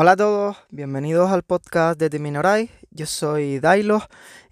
Hola 0.00 0.12
a 0.12 0.16
todos, 0.16 0.56
bienvenidos 0.70 1.32
al 1.32 1.42
podcast 1.42 1.98
de 1.98 2.08
Teminorai. 2.08 2.70
Yo 2.92 3.06
soy 3.06 3.58
Dailo 3.58 4.00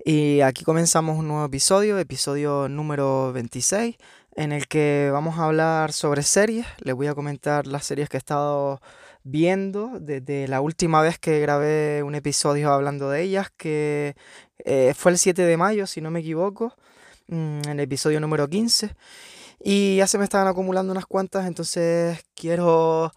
y 0.04 0.40
aquí 0.40 0.64
comenzamos 0.64 1.16
un 1.16 1.28
nuevo 1.28 1.44
episodio, 1.44 2.00
episodio 2.00 2.68
número 2.68 3.32
26, 3.32 3.96
en 4.34 4.50
el 4.50 4.66
que 4.66 5.10
vamos 5.12 5.38
a 5.38 5.44
hablar 5.44 5.92
sobre 5.92 6.24
series. 6.24 6.66
Les 6.80 6.96
voy 6.96 7.06
a 7.06 7.14
comentar 7.14 7.68
las 7.68 7.84
series 7.84 8.08
que 8.08 8.16
he 8.16 8.18
estado 8.18 8.80
viendo 9.26 9.98
desde 10.00 10.46
la 10.46 10.60
última 10.60 11.02
vez 11.02 11.18
que 11.18 11.40
grabé 11.40 12.04
un 12.04 12.14
episodio 12.14 12.72
hablando 12.72 13.10
de 13.10 13.22
ellas, 13.22 13.50
que 13.56 14.14
eh, 14.64 14.94
fue 14.96 15.10
el 15.12 15.18
7 15.18 15.42
de 15.42 15.56
mayo, 15.56 15.86
si 15.88 16.00
no 16.00 16.12
me 16.12 16.20
equivoco, 16.20 16.74
en 17.28 17.58
mm, 17.58 17.68
el 17.70 17.80
episodio 17.80 18.20
número 18.20 18.48
15. 18.48 18.94
Y 19.64 19.96
ya 19.96 20.06
se 20.06 20.18
me 20.18 20.24
estaban 20.24 20.46
acumulando 20.46 20.92
unas 20.92 21.06
cuantas, 21.06 21.46
entonces 21.46 22.24
quiero 22.36 23.12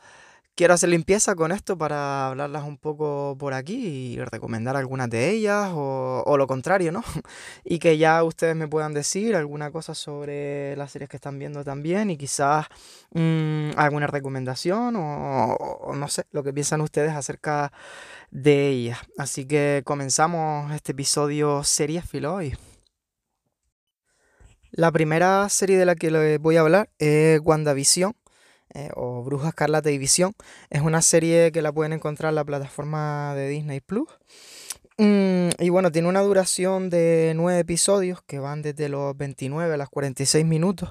quiero 0.60 0.74
hacer 0.74 0.90
limpieza 0.90 1.36
con 1.36 1.54
esto 1.54 1.78
para 1.78 2.28
hablarlas 2.28 2.66
un 2.66 2.78
poco 2.78 3.38
por 3.40 3.54
aquí 3.54 3.78
y 3.78 4.20
recomendar 4.26 4.76
algunas 4.76 5.10
de 5.10 5.30
ellas 5.30 5.72
o, 5.74 6.36
lo 6.38 6.48
contrario, 6.48 6.92
¿no? 6.92 7.02
Y 7.64 7.80
que 7.80 7.98
ya 7.98 8.22
ustedes 8.26 8.58
me 8.58 8.68
puedan 8.68 8.94
decir 8.94 9.38
alguna 9.38 9.72
cosa 9.72 9.96
sobre 9.96 10.76
las 10.76 10.92
series 10.92 11.08
que 11.10 11.16
están 11.16 11.40
viendo 11.40 11.64
también 11.64 12.10
y 12.10 12.18
quizás 12.18 12.66
mm, 13.14 13.70
alguna 13.78 14.08
recomendación 14.08 14.98
o, 14.98 15.94
no 15.96 16.08
sé, 16.10 16.26
lo 16.32 16.44
que 16.44 16.52
piensan 16.52 16.82
ustedes 16.82 17.14
acerca 17.14 17.72
de 18.30 18.68
ellas. 18.68 19.00
Así 19.18 19.46
que 19.46 19.82
comenzamos 19.86 20.74
este 20.74 20.92
episodio 20.92 21.64
Series 21.64 22.04
Filo. 22.04 22.42
La 24.72 24.92
primera 24.92 25.48
serie 25.48 25.78
de 25.78 25.86
la 25.86 25.96
que 25.96 26.12
les 26.12 26.38
voy 26.38 26.58
a 26.58 26.62
hablar 26.62 26.90
es 27.00 27.40
WandaVision 27.46 28.14
eh, 28.74 28.90
o 28.96 29.24
Bruja 29.24 29.50
Escarlata 29.50 29.92
y 29.92 29.98
Visión. 29.98 30.34
Es 30.70 30.82
una 30.82 31.02
serie 31.02 31.52
que 31.52 31.62
la 31.62 31.72
pueden 31.72 31.94
encontrar 31.94 32.30
en 32.30 32.36
la 32.36 32.46
plataforma 32.46 33.34
de 33.36 33.48
Disney 33.50 33.80
Plus. 33.80 34.08
Mm, 34.98 35.50
y 35.60 35.70
bueno, 35.70 35.92
tiene 35.92 36.10
una 36.10 36.22
duración 36.22 36.90
de 36.90 37.34
nueve 37.36 37.60
episodios 37.60 38.22
que 38.22 38.40
van 38.40 38.62
desde 38.62 38.90
los 38.90 39.16
29 39.16 39.74
a 39.74 39.78
los 39.78 39.90
46 39.90 40.46
minutos. 40.46 40.90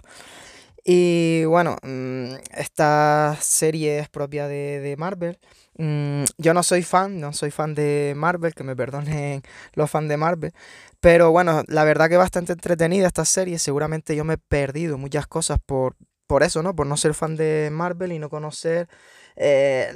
Y 0.90 1.44
bueno, 1.44 1.76
mm, 1.82 2.36
esta 2.56 3.36
serie 3.40 3.98
es 3.98 4.08
propia 4.08 4.48
de, 4.48 4.94
Marvel. 4.98 5.38
Mm, 5.76 6.24
yo 6.38 6.54
no 6.54 6.62
soy 6.62 6.82
fan, 6.82 7.20
no 7.20 7.34
soy 7.34 7.50
fan 7.50 7.74
de 7.74 8.14
Marvel, 8.16 8.54
que 8.54 8.64
me 8.64 8.74
perdonen 8.74 9.42
los 9.74 9.90
fans 9.90 10.08
de 10.08 10.16
Marvel. 10.16 10.52
Pero 11.00 11.30
bueno, 11.30 11.62
la 11.68 11.84
verdad 11.84 12.08
que 12.08 12.16
bastante 12.16 12.52
entretenida 12.52 13.06
esta 13.06 13.26
serie. 13.26 13.58
Seguramente 13.58 14.16
yo 14.16 14.24
me 14.24 14.34
he 14.34 14.38
perdido 14.38 14.96
muchas 14.96 15.26
cosas 15.26 15.58
por, 15.64 15.96
por 16.28 16.44
eso, 16.44 16.62
¿no? 16.62 16.76
Por 16.76 16.86
no 16.86 16.96
ser 16.96 17.14
fan 17.14 17.36
de 17.36 17.70
Marvel 17.72 18.12
y 18.12 18.20
no 18.20 18.28
conocer 18.28 18.86
eh, 19.34 19.92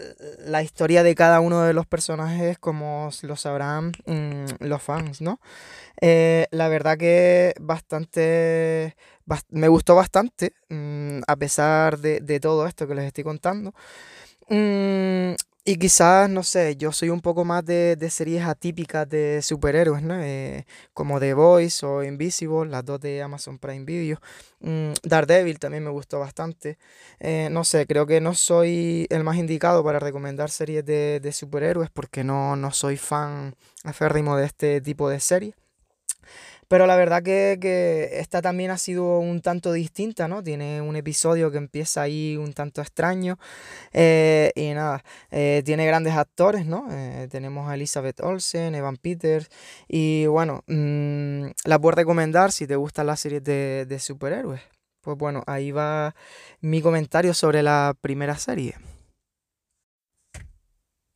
la 0.46 0.62
historia 0.62 1.02
de 1.02 1.14
cada 1.14 1.40
uno 1.40 1.62
de 1.62 1.74
los 1.74 1.86
personajes 1.86 2.58
como 2.58 3.10
lo 3.22 3.36
sabrán 3.36 3.92
mm, 4.06 4.64
los 4.64 4.82
fans, 4.82 5.20
¿no? 5.20 5.40
Eh, 6.00 6.46
la 6.50 6.68
verdad 6.68 6.96
que 6.96 7.54
bastante, 7.60 8.96
me 9.50 9.68
gustó 9.68 9.94
bastante, 9.94 10.54
mm, 10.70 11.20
a 11.26 11.36
pesar 11.36 11.98
de, 11.98 12.40
todo 12.40 12.66
esto 12.66 12.88
que 12.88 12.94
les 12.94 13.04
estoy 13.04 13.24
contando. 13.24 13.74
Mm, 14.48 15.34
y 15.64 15.76
quizás, 15.76 16.28
no 16.28 16.42
sé, 16.42 16.76
yo 16.76 16.90
soy 16.90 17.10
un 17.10 17.20
poco 17.20 17.44
más 17.44 17.64
de, 17.64 17.96
series 18.10 18.44
atípicas 18.44 19.08
de 19.08 19.40
superhéroes, 19.42 20.02
¿no? 20.02 20.20
Eh, 20.20 20.66
como 20.92 21.20
The 21.20 21.34
Voice 21.34 21.86
o 21.86 22.02
Invisible, 22.02 22.68
las 22.68 22.84
dos 22.84 23.00
de 23.00 23.22
Amazon 23.22 23.58
Prime 23.58 23.84
Video. 23.84 24.20
Mm, 24.60 24.92
Daredevil 25.04 25.60
también 25.60 25.84
me 25.84 25.90
gustó 25.90 26.18
bastante. 26.18 26.78
Eh, 27.20 27.48
no 27.52 27.62
sé, 27.62 27.86
creo 27.86 28.06
que 28.06 28.20
no 28.20 28.34
soy 28.34 29.06
el 29.10 29.22
más 29.22 29.36
indicado 29.36 29.84
para 29.84 30.00
recomendar 30.00 30.50
series 30.50 30.84
de, 30.84 31.20
de 31.20 31.32
superhéroes 31.32 31.90
porque 31.90 32.24
no, 32.24 32.56
no 32.56 32.72
soy 32.72 32.96
fan 32.96 33.54
aférrimo 33.84 34.36
de 34.36 34.46
este 34.46 34.80
tipo 34.80 35.08
de 35.08 35.20
series. 35.20 35.54
Pero 36.72 36.86
la 36.86 36.96
verdad 36.96 37.22
que, 37.22 38.08
esta 38.14 38.40
también 38.40 38.70
ha 38.70 38.78
sido 38.78 39.18
un 39.18 39.42
tanto 39.42 39.74
distinta, 39.74 40.26
¿no? 40.26 40.42
Tiene 40.42 40.80
un 40.80 40.96
episodio 40.96 41.50
que 41.50 41.58
empieza 41.58 42.00
ahí 42.00 42.38
un 42.38 42.54
tanto 42.54 42.80
extraño. 42.80 43.38
Eh, 43.92 44.52
y 44.54 44.72
nada, 44.72 45.04
eh, 45.30 45.60
tiene 45.66 45.84
grandes 45.84 46.14
actores, 46.14 46.64
¿no? 46.64 46.86
Eh, 46.90 47.28
tenemos 47.30 47.68
a 47.68 47.74
Elizabeth 47.74 48.20
Olsen, 48.22 48.74
Evan 48.74 48.96
Peters. 48.96 49.50
Y 49.86 50.24
bueno, 50.28 50.64
mm, 50.66 51.48
la 51.66 51.78
puedo 51.78 51.94
recomendar 51.94 52.52
si 52.52 52.66
te 52.66 52.76
gustan 52.76 53.06
las 53.06 53.20
series 53.20 53.44
de, 53.44 53.84
de 53.86 53.98
superhéroes. 53.98 54.62
Pues 55.02 55.18
bueno, 55.18 55.42
ahí 55.46 55.72
va 55.72 56.14
mi 56.62 56.80
comentario 56.80 57.34
sobre 57.34 57.62
la 57.62 57.94
primera 58.00 58.38
serie. 58.38 58.76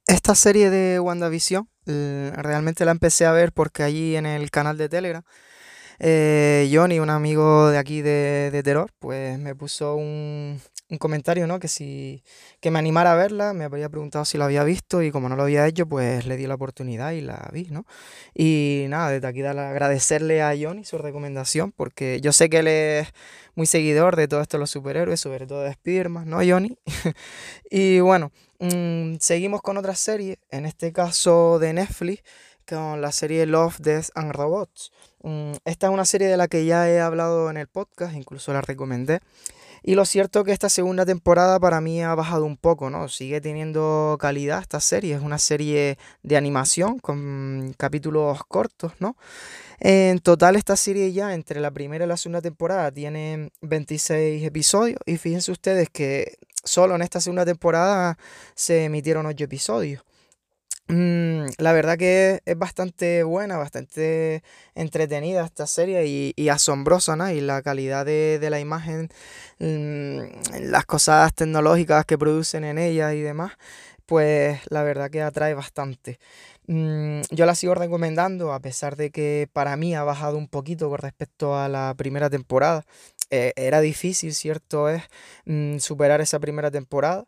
Esta 0.06 0.34
serie 0.34 0.68
de 0.68 1.00
WandaVision 1.00 1.66
realmente 1.86 2.84
la 2.84 2.90
empecé 2.90 3.24
a 3.24 3.32
ver 3.32 3.52
porque 3.52 3.84
allí 3.84 4.16
en 4.16 4.26
el 4.26 4.50
canal 4.50 4.76
de 4.76 4.88
Telegram 4.88 5.22
eh, 5.98 6.70
Johnny, 6.72 6.98
un 7.00 7.10
amigo 7.10 7.70
de 7.70 7.78
aquí 7.78 8.02
de, 8.02 8.50
de 8.50 8.62
Terror, 8.62 8.90
pues 8.98 9.38
me 9.38 9.54
puso 9.54 9.96
un, 9.96 10.60
comentario, 10.98 11.46
¿no? 11.46 11.58
Que 11.58 11.68
si 11.68 12.22
que 12.60 12.70
me 12.70 12.78
animara 12.78 13.12
a 13.12 13.16
verla, 13.16 13.52
me 13.52 13.64
había 13.64 13.88
preguntado 13.88 14.24
si 14.24 14.38
lo 14.38 14.44
había 14.44 14.62
visto 14.62 15.02
y 15.02 15.10
como 15.10 15.28
no 15.28 15.36
lo 15.36 15.42
había 15.42 15.66
hecho, 15.66 15.86
pues 15.86 16.26
le 16.26 16.36
di 16.36 16.46
la 16.46 16.54
oportunidad 16.54 17.10
y 17.12 17.20
la 17.22 17.50
vi, 17.52 17.68
¿no? 17.70 17.86
Y 18.34 18.86
nada, 18.88 19.10
desde 19.10 19.26
aquí 19.26 19.42
agradecerle 19.42 20.42
a 20.42 20.54
Johnny 20.58 20.84
su 20.84 20.98
recomendación, 20.98 21.72
porque 21.72 22.20
yo 22.20 22.32
sé 22.32 22.48
que 22.48 22.58
él 22.58 22.68
es 22.68 23.08
muy 23.56 23.66
seguidor 23.66 24.16
de 24.16 24.28
todo 24.28 24.42
esto 24.42 24.58
de 24.58 24.60
los 24.60 24.70
superhéroes, 24.70 25.20
sobre 25.20 25.46
todo 25.46 25.62
de 25.62 25.70
Spider-Man, 25.70 26.28
¿no, 26.28 26.38
Johnny? 26.46 26.78
y 27.70 28.00
bueno, 28.00 28.30
mm, 28.60 29.16
seguimos 29.18 29.62
con 29.62 29.78
otra 29.78 29.94
serie, 29.94 30.38
en 30.50 30.66
este 30.66 30.92
caso 30.92 31.58
de 31.58 31.72
Netflix, 31.72 32.22
con 32.68 33.00
la 33.00 33.12
serie 33.12 33.46
Love, 33.46 33.78
Death 33.78 34.08
and 34.14 34.32
Robots. 34.32 34.92
Mm, 35.22 35.52
esta 35.64 35.86
es 35.86 35.92
una 35.92 36.04
serie 36.04 36.28
de 36.28 36.36
la 36.36 36.48
que 36.48 36.64
ya 36.64 36.88
he 36.90 37.00
hablado 37.00 37.50
en 37.50 37.56
el 37.56 37.66
podcast, 37.66 38.14
incluso 38.14 38.52
la 38.52 38.60
recomendé. 38.60 39.20
Y 39.82 39.94
lo 39.94 40.04
cierto 40.04 40.40
es 40.40 40.46
que 40.46 40.52
esta 40.52 40.68
segunda 40.68 41.06
temporada 41.06 41.60
para 41.60 41.80
mí 41.80 42.02
ha 42.02 42.14
bajado 42.14 42.44
un 42.44 42.56
poco, 42.56 42.90
¿no? 42.90 43.08
Sigue 43.08 43.40
teniendo 43.40 44.16
calidad 44.18 44.60
esta 44.60 44.80
serie, 44.80 45.14
es 45.14 45.22
una 45.22 45.38
serie 45.38 45.96
de 46.24 46.36
animación 46.36 46.98
con 46.98 47.72
capítulos 47.78 48.40
cortos, 48.48 48.92
¿no? 48.98 49.16
En 49.78 50.18
total 50.20 50.56
esta 50.56 50.76
serie 50.76 51.12
ya 51.12 51.34
entre 51.34 51.60
la 51.60 51.70
primera 51.70 52.04
y 52.04 52.08
la 52.08 52.16
segunda 52.16 52.40
temporada 52.40 52.90
tiene 52.90 53.50
26 53.60 54.42
episodios 54.44 54.98
y 55.06 55.18
fíjense 55.18 55.52
ustedes 55.52 55.88
que 55.90 56.38
solo 56.64 56.94
en 56.96 57.02
esta 57.02 57.20
segunda 57.20 57.44
temporada 57.44 58.18
se 58.54 58.84
emitieron 58.84 59.26
8 59.26 59.44
episodios. 59.44 60.05
Mm, 60.88 61.46
la 61.58 61.72
verdad 61.72 61.98
que 61.98 62.42
es 62.44 62.56
bastante 62.58 63.24
buena, 63.24 63.56
bastante 63.56 64.44
entretenida 64.76 65.44
esta 65.44 65.66
serie 65.66 66.06
y, 66.36 66.48
asombrosa, 66.48 67.16
¿no? 67.16 67.28
Y 67.30 67.40
la 67.40 67.60
calidad 67.62 68.06
de, 68.06 68.38
la 68.50 68.60
imagen, 68.60 69.08
mm, 69.58 70.20
las 70.60 70.86
cosas 70.86 71.34
tecnológicas 71.34 72.04
que 72.06 72.16
producen 72.18 72.62
en 72.64 72.78
ella 72.78 73.14
y 73.14 73.20
demás, 73.20 73.52
pues 74.06 74.60
la 74.70 74.84
verdad 74.84 75.10
que 75.10 75.22
atrae 75.22 75.54
bastante. 75.54 76.20
Mm, 76.68 77.22
yo 77.30 77.46
la 77.46 77.54
sigo 77.56 77.74
recomendando 77.74 78.52
a 78.52 78.60
pesar 78.60 78.96
de 78.96 79.10
que 79.10 79.48
para 79.52 79.76
mí 79.76 79.94
ha 79.94 80.04
bajado 80.04 80.38
un 80.38 80.48
poquito 80.48 80.88
con 80.88 80.98
respecto 80.98 81.56
a 81.58 81.68
la 81.68 81.94
primera 81.96 82.30
temporada. 82.30 82.84
Eh, 83.30 83.52
era 83.56 83.80
difícil, 83.80 84.34
cierto 84.34 84.88
es, 84.88 85.02
superar 85.82 86.20
esa 86.20 86.38
primera 86.38 86.70
temporada. 86.70 87.24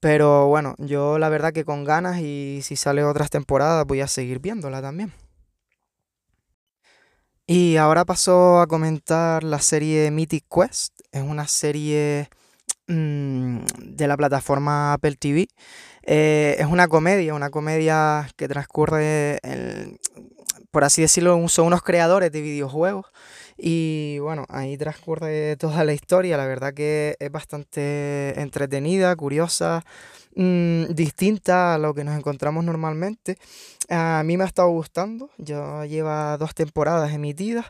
Pero 0.00 0.46
bueno, 0.46 0.74
yo 0.78 1.18
la 1.18 1.28
verdad 1.28 1.52
que 1.52 1.64
con 1.64 1.84
ganas 1.84 2.20
y 2.20 2.60
si 2.62 2.76
sale 2.76 3.02
otras 3.04 3.30
temporadas 3.30 3.86
voy 3.86 4.00
a 4.00 4.08
seguir 4.08 4.40
viéndola 4.40 4.82
también. 4.82 5.12
Y 7.48 7.76
ahora 7.76 8.04
paso 8.04 8.60
a 8.60 8.66
comentar 8.66 9.44
la 9.44 9.60
serie 9.60 10.10
Mythic 10.10 10.46
Quest. 10.50 11.00
Es 11.12 11.22
una 11.22 11.46
serie 11.46 12.28
mm, 12.88 13.60
de 13.82 14.08
la 14.08 14.16
plataforma 14.16 14.92
Apple 14.92 15.14
TV. 15.14 15.46
Eh, 16.02 16.56
es 16.58 16.66
una 16.66 16.88
comedia, 16.88 17.34
una 17.34 17.50
comedia 17.50 18.28
que 18.36 18.48
transcurre, 18.48 19.38
por 20.76 20.84
así 20.84 21.00
decirlo, 21.00 21.48
son 21.48 21.68
unos 21.68 21.80
creadores 21.80 22.30
de 22.30 22.42
videojuegos 22.42 23.06
y 23.56 24.18
bueno, 24.18 24.44
ahí 24.50 24.76
transcurre 24.76 25.56
toda 25.56 25.84
la 25.84 25.94
historia, 25.94 26.36
la 26.36 26.44
verdad 26.44 26.74
que 26.74 27.16
es 27.18 27.32
bastante 27.32 28.38
entretenida, 28.38 29.16
curiosa, 29.16 29.86
mm, 30.34 30.88
distinta 30.90 31.72
a 31.72 31.78
lo 31.78 31.94
que 31.94 32.04
nos 32.04 32.14
encontramos 32.14 32.62
normalmente. 32.62 33.38
A 33.88 34.22
mí 34.22 34.36
me 34.36 34.44
ha 34.44 34.46
estado 34.46 34.68
gustando, 34.68 35.30
ya 35.38 35.86
lleva 35.86 36.36
dos 36.36 36.54
temporadas 36.54 37.10
emitidas, 37.10 37.64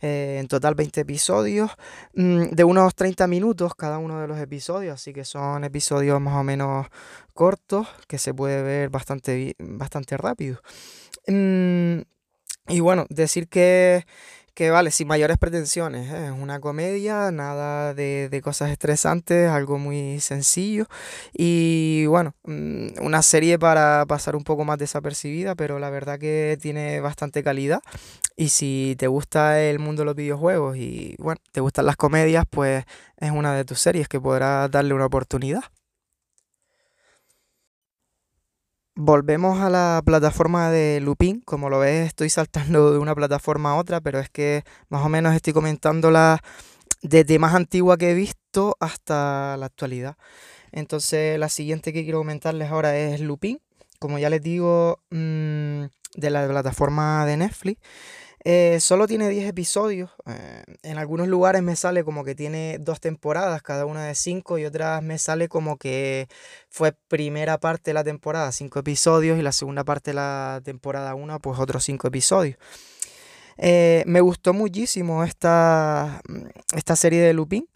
eh, 0.00 0.38
en 0.38 0.46
total 0.46 0.76
20 0.76 1.00
episodios, 1.00 1.72
mm, 2.14 2.42
de 2.52 2.62
unos 2.62 2.94
30 2.94 3.26
minutos 3.26 3.74
cada 3.74 3.98
uno 3.98 4.20
de 4.20 4.28
los 4.28 4.38
episodios, 4.38 4.94
así 4.94 5.12
que 5.12 5.24
son 5.24 5.64
episodios 5.64 6.20
más 6.20 6.36
o 6.36 6.44
menos 6.44 6.86
cortos 7.34 7.88
que 8.06 8.18
se 8.18 8.32
puede 8.32 8.62
ver 8.62 8.88
bastante, 8.88 9.56
bastante 9.58 10.16
rápido. 10.16 10.60
Mm, 11.26 12.02
Y 12.68 12.80
bueno, 12.80 13.06
decir 13.10 13.48
que 13.48 14.04
que 14.54 14.70
vale, 14.70 14.90
sin 14.90 15.08
mayores 15.08 15.38
pretensiones, 15.38 16.12
¿eh? 16.12 16.26
es 16.26 16.32
una 16.32 16.60
comedia, 16.60 17.30
nada 17.30 17.94
de, 17.94 18.28
de, 18.28 18.42
cosas 18.42 18.70
estresantes, 18.70 19.48
algo 19.48 19.78
muy 19.78 20.20
sencillo 20.20 20.86
y 21.32 22.04
bueno, 22.06 22.34
mm, 22.44 23.02
una 23.02 23.22
serie 23.22 23.58
para 23.58 24.04
pasar 24.06 24.36
un 24.36 24.44
poco 24.44 24.64
más 24.64 24.78
desapercibida, 24.78 25.54
pero 25.54 25.78
la 25.78 25.88
verdad 25.90 26.18
que 26.18 26.58
tiene 26.60 27.00
bastante 27.00 27.42
calidad 27.42 27.80
y 28.36 28.50
si 28.50 28.94
te 28.98 29.06
gusta 29.06 29.60
el 29.62 29.78
mundo 29.78 30.02
de 30.02 30.06
los 30.06 30.16
videojuegos 30.16 30.76
y 30.76 31.16
bueno, 31.18 31.40
te 31.52 31.60
gustan 31.60 31.86
las 31.86 31.96
comedias, 31.96 32.44
pues 32.48 32.84
es 33.16 33.30
una 33.30 33.54
de 33.54 33.64
tus 33.64 33.80
series 33.80 34.08
que 34.08 34.20
podrás 34.20 34.70
darle 34.70 34.92
una 34.94 35.06
oportunidad. 35.06 35.62
Volvemos 38.94 39.58
a 39.60 39.70
la 39.70 40.02
plataforma 40.04 40.70
de 40.70 41.00
Lupin. 41.00 41.40
Como 41.40 41.70
lo 41.70 41.78
ves, 41.78 42.08
estoy 42.08 42.28
saltando 42.28 42.92
de 42.92 42.98
una 42.98 43.14
plataforma 43.14 43.70
a 43.70 43.76
otra, 43.76 44.02
pero 44.02 44.18
es 44.18 44.28
que 44.28 44.64
más 44.90 45.04
o 45.04 45.08
menos 45.08 45.34
estoy 45.34 45.54
comentándola 45.54 46.42
desde 47.00 47.38
más 47.38 47.54
antigua 47.54 47.96
que 47.96 48.10
he 48.10 48.14
visto 48.14 48.76
hasta 48.80 49.56
la 49.56 49.66
actualidad. 49.66 50.16
Entonces, 50.72 51.38
la 51.38 51.48
siguiente 51.48 51.94
que 51.94 52.02
quiero 52.02 52.18
comentarles 52.18 52.70
ahora 52.70 52.94
es 52.96 53.20
Lupin. 53.20 53.60
Como 53.98 54.18
ya 54.18 54.28
les 54.28 54.42
digo, 54.42 54.98
mm, 55.10 55.84
de 56.14 56.30
la 56.30 56.46
plataforma 56.46 57.24
de 57.24 57.38
Netflix. 57.38 57.80
Eh, 58.44 58.78
solo 58.80 59.06
tiene 59.06 59.28
10 59.28 59.48
episodios. 59.48 60.10
Eh, 60.26 60.64
en 60.82 60.98
algunos 60.98 61.28
lugares 61.28 61.62
me 61.62 61.76
sale 61.76 62.02
como 62.04 62.24
que 62.24 62.34
tiene 62.34 62.78
dos 62.80 63.00
temporadas, 63.00 63.62
cada 63.62 63.86
una 63.86 64.04
de 64.06 64.14
5, 64.14 64.58
y 64.58 64.64
otras 64.64 65.02
me 65.02 65.18
sale 65.18 65.48
como 65.48 65.76
que 65.76 66.28
fue 66.68 66.92
primera 67.08 67.58
parte 67.58 67.90
de 67.90 67.94
la 67.94 68.04
temporada, 68.04 68.50
5 68.50 68.80
episodios, 68.80 69.38
y 69.38 69.42
la 69.42 69.52
segunda 69.52 69.84
parte 69.84 70.10
de 70.10 70.14
la 70.16 70.60
temporada 70.64 71.14
1, 71.14 71.38
pues 71.38 71.58
otros 71.60 71.84
5 71.84 72.08
episodios. 72.08 72.56
Eh, 73.58 74.02
me 74.06 74.20
gustó 74.20 74.54
muchísimo 74.54 75.22
esta, 75.24 76.20
esta 76.74 76.96
serie 76.96 77.20
de 77.22 77.32
Lupin. 77.34 77.68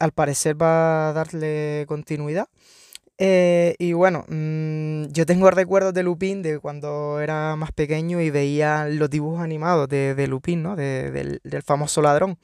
al 0.00 0.12
parecer 0.12 0.60
va 0.60 1.10
a 1.10 1.12
darle 1.12 1.84
continuidad. 1.88 2.48
Eh, 3.20 3.74
y 3.80 3.92
bueno, 3.94 4.24
mm, 4.28 5.06
yo 5.10 5.26
tengo 5.26 5.50
recuerdos 5.50 5.92
de 5.92 6.04
Lupin 6.04 6.40
de 6.40 6.60
cuando 6.60 7.20
era 7.20 7.56
más 7.56 7.72
pequeño 7.72 8.20
y 8.20 8.30
veía 8.30 8.86
los 8.86 9.10
dibujos 9.10 9.40
animados 9.40 9.88
de, 9.88 10.14
de 10.14 10.28
Lupin, 10.28 10.62
¿no? 10.62 10.76
del, 10.76 11.40
famoso 11.64 12.00
ladrón. 12.00 12.38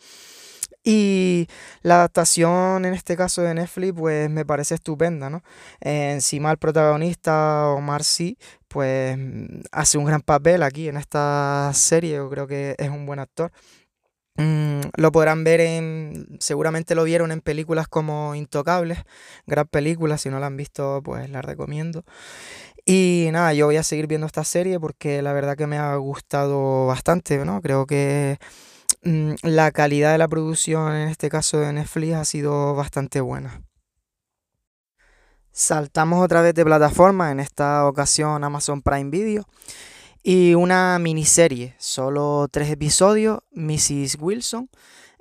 Y 0.87 1.49
la 1.83 1.97
adaptación 1.97 2.85
en 2.85 2.93
este 2.93 3.17
caso 3.17 3.43
de 3.43 3.55
Netflix, 3.55 3.95
pues 3.97 4.29
me 4.29 4.45
parece 4.45 4.75
estupenda, 4.75 5.31
¿no? 5.31 5.43
encima 5.81 6.51
el 6.51 6.59
protagonista, 6.59 7.69
Omar 7.69 8.05
Sy, 8.05 8.37
pues 8.69 9.17
mm, 9.17 9.63
hace 9.73 9.99
un 9.99 10.05
gran 10.05 10.21
papel 10.23 10.63
aquí 10.63 10.89
en 10.89 10.97
esta 10.97 11.71
serie, 11.75 12.17
yo 12.17 12.29
creo 12.31 12.47
que 12.47 12.75
es 12.79 12.91
un 12.91 13.07
buen 13.07 13.21
actor. 13.21 13.53
Mm, 14.37 14.81
lo 14.97 15.13
podrán 15.13 15.45
ver 15.45 15.61
en, 15.61 16.37
seguramente 16.41 16.97
lo 16.97 17.05
vieron 17.05 17.31
en 17.31 17.41
películas 17.41 17.87
como 17.87 18.35
Intocables, 18.35 18.99
gran 19.47 19.67
película, 19.69 20.19
si 20.19 20.29
no 20.29 20.41
la 20.41 20.47
han 20.47 20.57
visto 20.57 21.01
pues 21.05 21.31
la 21.31 21.41
recomiendo. 21.41 22.05
Y 22.85 23.29
nada, 23.33 23.55
yo 23.55 23.67
voy 23.67 23.77
a 23.77 23.83
seguir 23.83 24.07
viendo 24.09 24.27
esta 24.27 24.45
serie 24.45 24.81
porque 24.81 25.23
la 25.23 25.33
verdad 25.33 25.57
que 25.57 25.67
me 25.67 25.79
ha 25.79 25.97
gustado 25.97 26.87
bastante, 26.87 27.45
¿no? 27.45 27.63
Creo 27.63 27.87
que 27.87 28.39
mm, 29.05 29.35
la 29.43 29.71
calidad 29.73 30.13
de 30.13 30.19
la 30.19 30.29
producción 30.29 30.95
en 30.95 31.09
este 31.09 31.31
caso 31.31 31.59
de 31.61 31.73
Netflix 31.73 32.15
ha 32.15 32.25
sido 32.25 32.75
bastante 32.75 33.21
buena. 33.21 33.63
Saltamos 35.53 36.23
otra 36.25 36.43
vez 36.43 36.55
de 36.55 36.65
plataforma, 36.65 37.31
en 37.31 37.39
esta 37.41 37.87
ocasión 37.87 38.43
Amazon 38.43 38.83
Prime 38.83 39.11
Video. 39.11 39.45
Y 40.27 40.55
una 40.55 40.99
miniserie, 40.99 41.75
solo 41.77 42.49
tres 42.51 42.71
episodios, 42.71 43.41
Mrs. 43.53 44.17
Wilson. 44.19 44.71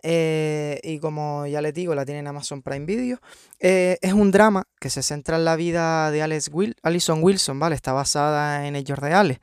Eh, 0.02 0.80
y 0.82 1.00
como 1.00 1.46
ya 1.46 1.62
les 1.62 1.74
digo, 1.74 1.94
la 1.94 2.06
tienen 2.06 2.22
en 2.22 2.28
Amazon 2.30 2.62
Prime 2.62 2.86
Video. 2.86 3.20
Eh, 3.60 3.98
es 4.02 4.14
un 4.14 4.32
drama 4.32 4.64
que 4.80 4.90
se 4.90 5.04
centra 5.04 5.36
en 5.36 5.44
la 5.44 5.58
vida 5.58 6.10
de 6.10 6.22
Alex 6.22 6.50
Will 6.54 6.78
Alison 6.84 7.22
Wilson, 7.22 7.60
¿vale? 7.60 7.76
Está 7.76 7.92
basada 7.92 8.66
en 8.66 8.78
hechos 8.78 8.98
reales. 8.98 9.40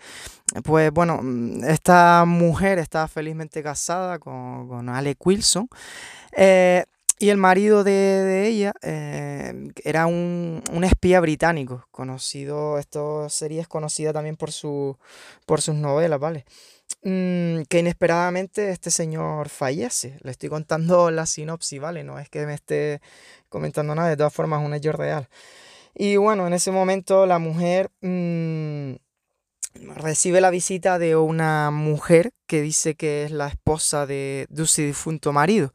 Pues 0.65 0.91
bueno, 0.93 1.21
mm, 1.23 1.65
esta 1.65 2.25
mujer 2.27 2.79
está 2.79 3.07
felizmente 3.07 3.63
casada 3.63 4.19
con, 4.19 4.67
con 4.67 4.91
Wilson. 5.27 5.69
Eh, 6.39 6.87
y 7.23 7.29
el 7.29 7.37
marido 7.37 7.85
de, 7.85 8.47
ella 8.47 8.73
eh, 8.81 9.69
era 9.85 10.07
un, 10.07 10.63
espía 10.83 11.21
británico, 11.21 11.87
conocido, 11.91 12.79
esta 12.79 13.29
serie 13.29 13.61
es 13.61 13.69
conocida 13.69 14.15
también 14.15 14.37
por, 14.37 14.53
su, 14.53 14.97
por 15.45 15.61
sus 15.61 15.75
novelas, 15.75 16.19
¿vale? 16.19 16.47
Mm, 17.03 17.65
que 17.69 17.81
inesperadamente 17.81 18.71
este 18.71 18.91
señor 18.91 19.51
fallece. 19.51 20.17
Le 20.23 20.31
estoy 20.31 20.49
contando 20.49 21.11
la 21.11 21.27
sinopsis, 21.27 21.79
¿vale? 21.79 22.05
No 22.05 22.19
es 22.19 22.31
que 22.31 22.47
me 22.47 22.55
esté 22.55 23.03
comentando 23.51 23.95
nada, 23.95 24.09
de 24.09 24.17
todas 24.17 24.33
formas 24.33 24.63
es 24.63 24.67
un 24.67 24.73
hecho 24.73 24.93
real. 24.93 25.29
Y 25.95 26.17
bueno, 26.17 26.47
en 26.47 26.55
ese 26.55 26.71
momento 26.71 27.27
la 27.27 27.39
mujer 27.39 27.91
mm, 28.01 28.95
recibe 29.97 30.41
la 30.41 30.49
visita 30.49 30.99
de 30.99 31.17
una 31.17 31.71
mujer 31.71 32.33
que 32.47 32.63
dice 32.63 32.95
que 32.95 33.25
es 33.25 33.31
la 33.31 33.49
esposa 33.49 34.07
de, 34.07 34.47
de 34.49 34.67
su 34.67 34.81
difunto 34.81 35.35
marido. 35.35 35.75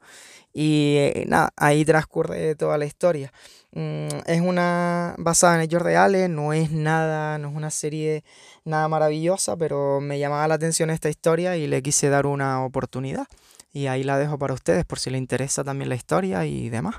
Y 0.58 0.96
eh, 1.00 1.26
nada, 1.28 1.52
ahí 1.58 1.84
transcurre 1.84 2.56
toda 2.56 2.78
la 2.78 2.86
historia. 2.86 3.34
Mm, 3.74 4.08
es 4.26 4.40
una 4.40 5.14
basada 5.18 5.56
en 5.56 5.62
hechos 5.62 5.82
reales, 5.82 6.30
no 6.30 6.54
es 6.54 6.72
nada, 6.72 7.38
no 7.38 7.50
es 7.50 7.56
una 7.56 7.70
serie 7.72 8.24
nada 8.64 8.88
maravillosa, 8.88 9.58
pero 9.58 10.00
me 10.00 10.18
llamaba 10.18 10.48
la 10.48 10.56
atención 10.56 10.90
esta 10.92 11.10
historia 11.10 11.58
y 11.58 11.68
le 11.68 11.84
quise 11.84 12.08
dar 12.10 12.26
una 12.26 12.64
oportunidad. 12.64 13.28
Y 13.74 13.88
ahí 13.88 14.04
la 14.04 14.18
dejo 14.18 14.40
para 14.40 14.54
ustedes 14.54 14.86
por 14.86 15.00
si 15.00 15.10
les 15.10 15.20
interesa 15.20 15.66
también 15.66 15.90
la 15.90 15.96
historia 15.96 16.46
y 16.46 16.70
demás. 16.70 16.96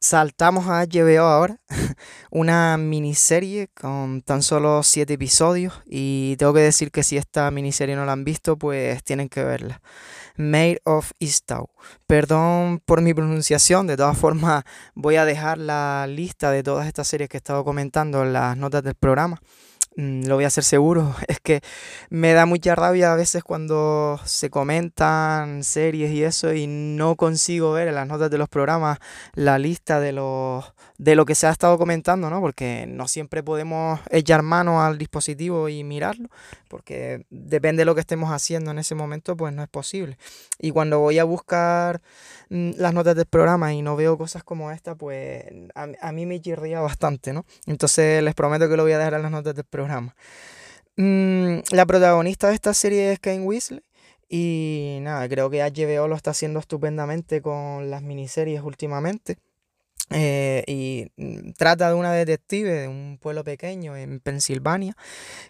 Saltamos 0.00 0.68
a 0.68 0.80
HBO 0.86 1.24
ahora, 1.24 1.60
una 2.30 2.76
miniserie 2.78 3.68
con 3.74 4.22
tan 4.22 4.42
solo 4.42 4.84
7 4.84 5.14
episodios 5.14 5.82
y 5.86 6.36
tengo 6.38 6.54
que 6.54 6.60
decir 6.60 6.92
que 6.92 7.02
si 7.02 7.16
esta 7.16 7.50
miniserie 7.50 7.96
no 7.96 8.04
la 8.04 8.12
han 8.12 8.22
visto, 8.22 8.56
pues 8.56 9.02
tienen 9.02 9.28
que 9.28 9.42
verla. 9.42 9.80
Made 10.38 10.80
of 10.84 11.10
Eastow. 11.20 11.68
Perdón 12.06 12.80
por 12.86 13.02
mi 13.02 13.12
pronunciación, 13.12 13.86
de 13.86 13.96
todas 13.96 14.16
formas 14.16 14.64
voy 14.94 15.16
a 15.16 15.24
dejar 15.24 15.58
la 15.58 16.06
lista 16.08 16.50
de 16.50 16.62
todas 16.62 16.86
estas 16.86 17.08
series 17.08 17.28
que 17.28 17.36
he 17.36 17.38
estado 17.38 17.64
comentando 17.64 18.22
en 18.22 18.32
las 18.32 18.56
notas 18.56 18.82
del 18.82 18.94
programa. 18.94 19.40
Mm, 19.96 20.26
lo 20.28 20.36
voy 20.36 20.44
a 20.44 20.46
hacer 20.46 20.62
seguro. 20.62 21.14
Es 21.28 21.40
que 21.40 21.60
me 22.08 22.32
da 22.32 22.46
mucha 22.46 22.76
rabia 22.76 23.12
a 23.12 23.16
veces 23.16 23.42
cuando 23.42 24.20
se 24.24 24.48
comentan 24.48 25.64
series 25.64 26.12
y 26.12 26.22
eso 26.22 26.54
y 26.54 26.68
no 26.68 27.16
consigo 27.16 27.72
ver 27.72 27.88
en 27.88 27.96
las 27.96 28.06
notas 28.06 28.30
de 28.30 28.38
los 28.38 28.48
programas 28.48 28.98
la 29.34 29.58
lista 29.58 29.98
de 29.98 30.12
los 30.12 30.72
de 30.98 31.14
lo 31.14 31.24
que 31.24 31.36
se 31.36 31.46
ha 31.46 31.50
estado 31.50 31.78
comentando, 31.78 32.28
¿no? 32.28 32.40
Porque 32.40 32.86
no 32.88 33.06
siempre 33.06 33.44
podemos 33.44 34.00
echar 34.10 34.42
mano 34.42 34.82
al 34.82 34.98
dispositivo 34.98 35.68
y 35.68 35.84
mirarlo, 35.84 36.28
porque 36.68 37.24
depende 37.30 37.82
de 37.82 37.84
lo 37.84 37.94
que 37.94 38.00
estemos 38.00 38.30
haciendo 38.32 38.72
en 38.72 38.80
ese 38.80 38.96
momento, 38.96 39.36
pues 39.36 39.54
no 39.54 39.62
es 39.62 39.68
posible. 39.68 40.18
Y 40.58 40.72
cuando 40.72 40.98
voy 40.98 41.20
a 41.20 41.24
buscar 41.24 42.02
mm, 42.50 42.72
las 42.76 42.92
notas 42.92 43.14
del 43.14 43.26
programa 43.26 43.72
y 43.72 43.80
no 43.80 43.94
veo 43.94 44.18
cosas 44.18 44.42
como 44.42 44.72
esta, 44.72 44.96
pues 44.96 45.44
a, 45.74 46.12
mí 46.12 46.26
me 46.26 46.40
chirría 46.40 46.80
bastante, 46.80 47.32
¿no? 47.32 47.46
Entonces 47.66 48.22
les 48.22 48.34
prometo 48.34 48.68
que 48.68 48.76
lo 48.76 48.82
voy 48.82 48.92
a 48.92 48.98
dejar 48.98 49.14
en 49.14 49.22
las 49.22 49.30
notas 49.30 49.54
del 49.54 49.64
programa. 49.64 50.16
Mm, 50.96 51.60
la 51.70 51.86
protagonista 51.86 52.48
de 52.48 52.54
esta 52.54 52.74
serie 52.74 53.12
es 53.12 53.20
Kane 53.20 53.42
Weasley. 53.42 53.82
Y 54.28 54.98
nada, 55.02 55.26
creo 55.28 55.48
que 55.48 55.62
HBO 55.62 56.08
lo 56.08 56.16
está 56.16 56.32
haciendo 56.32 56.60
estupendamente 56.60 57.40
con 57.40 57.88
las 57.88 58.02
miniseries 58.02 58.62
últimamente. 58.62 59.38
Eh, 60.10 60.64
y 60.66 61.10
mm, 61.16 61.52
trata 61.52 61.88
de 61.88 61.94
una 61.94 62.12
detective 62.12 62.70
de 62.72 62.88
un 62.88 63.18
pueblo 63.20 63.44
pequeño 63.44 63.96
en 63.96 64.20
Pensilvania 64.20 64.96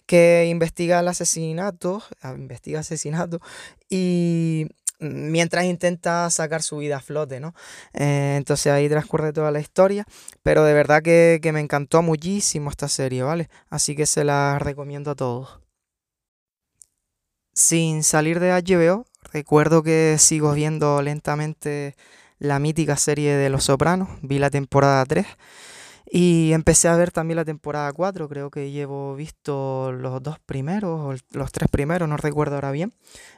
que 0.06 0.46
investiga 0.50 1.00
el 1.00 1.08
asesinato, 1.08 2.02
ah, 2.22 2.34
investiga 2.36 2.80
asesinato 2.80 3.40
y 3.88 4.66
mientras 5.00 5.64
intenta 5.64 6.28
sacar 6.30 6.62
su 6.62 6.78
vida 6.78 6.96
a 6.96 7.00
flote, 7.00 7.40
¿no? 7.40 7.54
Eh, 7.94 8.34
entonces 8.36 8.72
ahí 8.72 8.88
transcurre 8.88 9.32
toda 9.32 9.50
la 9.50 9.60
historia, 9.60 10.04
pero 10.42 10.64
de 10.64 10.74
verdad 10.74 11.02
que, 11.02 11.38
que 11.42 11.52
me 11.52 11.60
encantó 11.60 12.02
muchísimo 12.02 12.70
esta 12.70 12.88
serie, 12.88 13.22
¿vale? 13.22 13.48
Así 13.70 13.94
que 13.94 14.06
se 14.06 14.24
la 14.24 14.58
recomiendo 14.58 15.12
a 15.12 15.14
todos. 15.14 15.60
Sin 17.54 18.04
salir 18.04 18.38
de 18.40 18.52
HBO, 18.52 19.04
recuerdo 19.32 19.82
que 19.82 20.16
sigo 20.18 20.52
viendo 20.52 21.02
lentamente 21.02 21.96
la 22.38 22.58
mítica 22.58 22.96
serie 22.96 23.34
de 23.34 23.50
Los 23.50 23.64
Sopranos, 23.64 24.08
vi 24.22 24.38
la 24.38 24.50
temporada 24.50 25.04
3 25.04 25.26
y 26.10 26.52
empecé 26.52 26.88
a 26.88 26.96
ver 26.96 27.10
también 27.10 27.36
la 27.36 27.44
temporada 27.44 27.92
4, 27.92 28.28
creo 28.28 28.50
que 28.50 28.70
llevo 28.70 29.14
visto 29.14 29.92
los 29.92 30.22
dos 30.22 30.38
primeros 30.38 31.00
o 31.00 31.36
los 31.36 31.52
tres 31.52 31.68
primeros, 31.68 32.08
no 32.08 32.16
recuerdo 32.16 32.54
ahora 32.54 32.70
bien. 32.70 32.94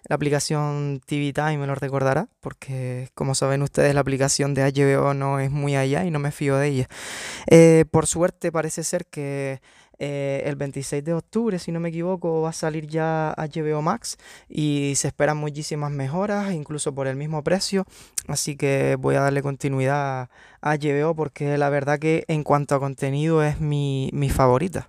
La 0.09 0.14
aplicación 0.14 1.00
TV 1.04 1.33
Time 1.33 1.59
me 1.59 1.66
lo 1.66 1.75
recordará, 1.75 2.28
porque 2.40 3.09
como 3.14 3.35
saben 3.35 3.62
ustedes 3.62 3.95
la 3.95 4.00
aplicación 4.02 4.54
de 4.54 4.71
HBO 4.71 5.14
no 5.14 5.40
es 5.40 5.50
muy 5.50 5.75
allá 5.75 6.04
y 6.04 6.11
no 6.11 6.21
me 6.21 6.30
fío 6.30 6.57
de 6.57 6.69
ella. 6.69 6.88
Eh, 7.49 7.87
por 7.90 8.07
suerte 8.07 8.52
parece 8.52 8.85
ser 8.85 9.07
que 9.07 9.61
Eh, 10.02 10.42
el 10.47 10.57
26 10.57 11.04
de 11.04 11.12
octubre, 11.12 11.59
si 11.59 11.73
no 11.73 11.78
me 11.78 11.90
equivoco, 11.90 12.40
va 12.40 12.49
a 12.49 12.52
salir 12.54 12.87
ya 12.87 13.35
HBO 13.37 13.83
Max 13.83 14.16
y 14.49 14.95
se 14.97 15.09
esperan 15.09 15.37
muchísimas 15.37 15.90
mejoras, 15.90 16.54
incluso 16.54 16.95
por 16.95 17.07
el 17.07 17.16
mismo 17.16 17.45
precio. 17.45 17.85
Así 18.26 18.57
que 18.57 18.97
voy 18.99 19.16
a 19.16 19.21
darle 19.21 19.42
continuidad 19.42 20.30
a 20.62 20.76
HBO 20.78 21.14
porque 21.14 21.59
la 21.59 21.69
verdad 21.69 21.99
que 21.99 22.25
en 22.28 22.45
cuanto 22.45 22.75
a 22.75 22.80
contenido 22.80 23.45
es 23.45 23.61
mi, 23.61 24.09
mi 24.14 24.30
favorita. 24.30 24.88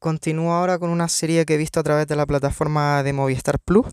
Continúo 0.00 0.52
ahora 0.52 0.80
con 0.80 0.90
una 0.90 1.08
serie 1.08 1.46
que 1.46 1.54
he 1.54 1.56
visto 1.56 1.78
a 1.78 1.84
través 1.84 2.08
de 2.08 2.16
la 2.16 2.26
plataforma 2.26 3.04
de 3.04 3.12
Movistar 3.12 3.60
Plus. 3.60 3.86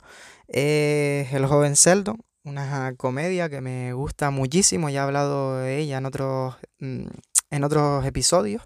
El 0.47 1.45
joven 1.45 1.73
Sheldon, 1.73 2.17
una 2.43 2.95
comedia 2.97 3.47
que 3.47 3.61
me 3.61 3.93
gusta 3.93 4.31
muchísimo. 4.31 4.89
Ya 4.89 5.01
he 5.01 5.03
hablado 5.03 5.57
de 5.59 5.77
ella 5.77 5.99
en 5.99 6.07
otros, 6.07 6.55
mm, 6.79 7.05
en 7.51 7.63
otros 7.63 8.05
episodios. 8.07 8.63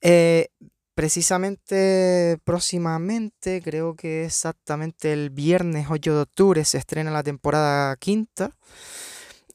Eh, 0.00 0.48
precisamente 0.94 2.38
próximamente, 2.44 3.62
creo 3.62 3.94
que 3.94 4.24
exactamente 4.24 5.12
el 5.12 5.30
viernes 5.30 5.86
8 5.90 6.14
de 6.14 6.22
octubre 6.22 6.64
se 6.64 6.78
estrena 6.78 7.10
la 7.10 7.22
temporada 7.22 7.94
quinta. 7.96 8.50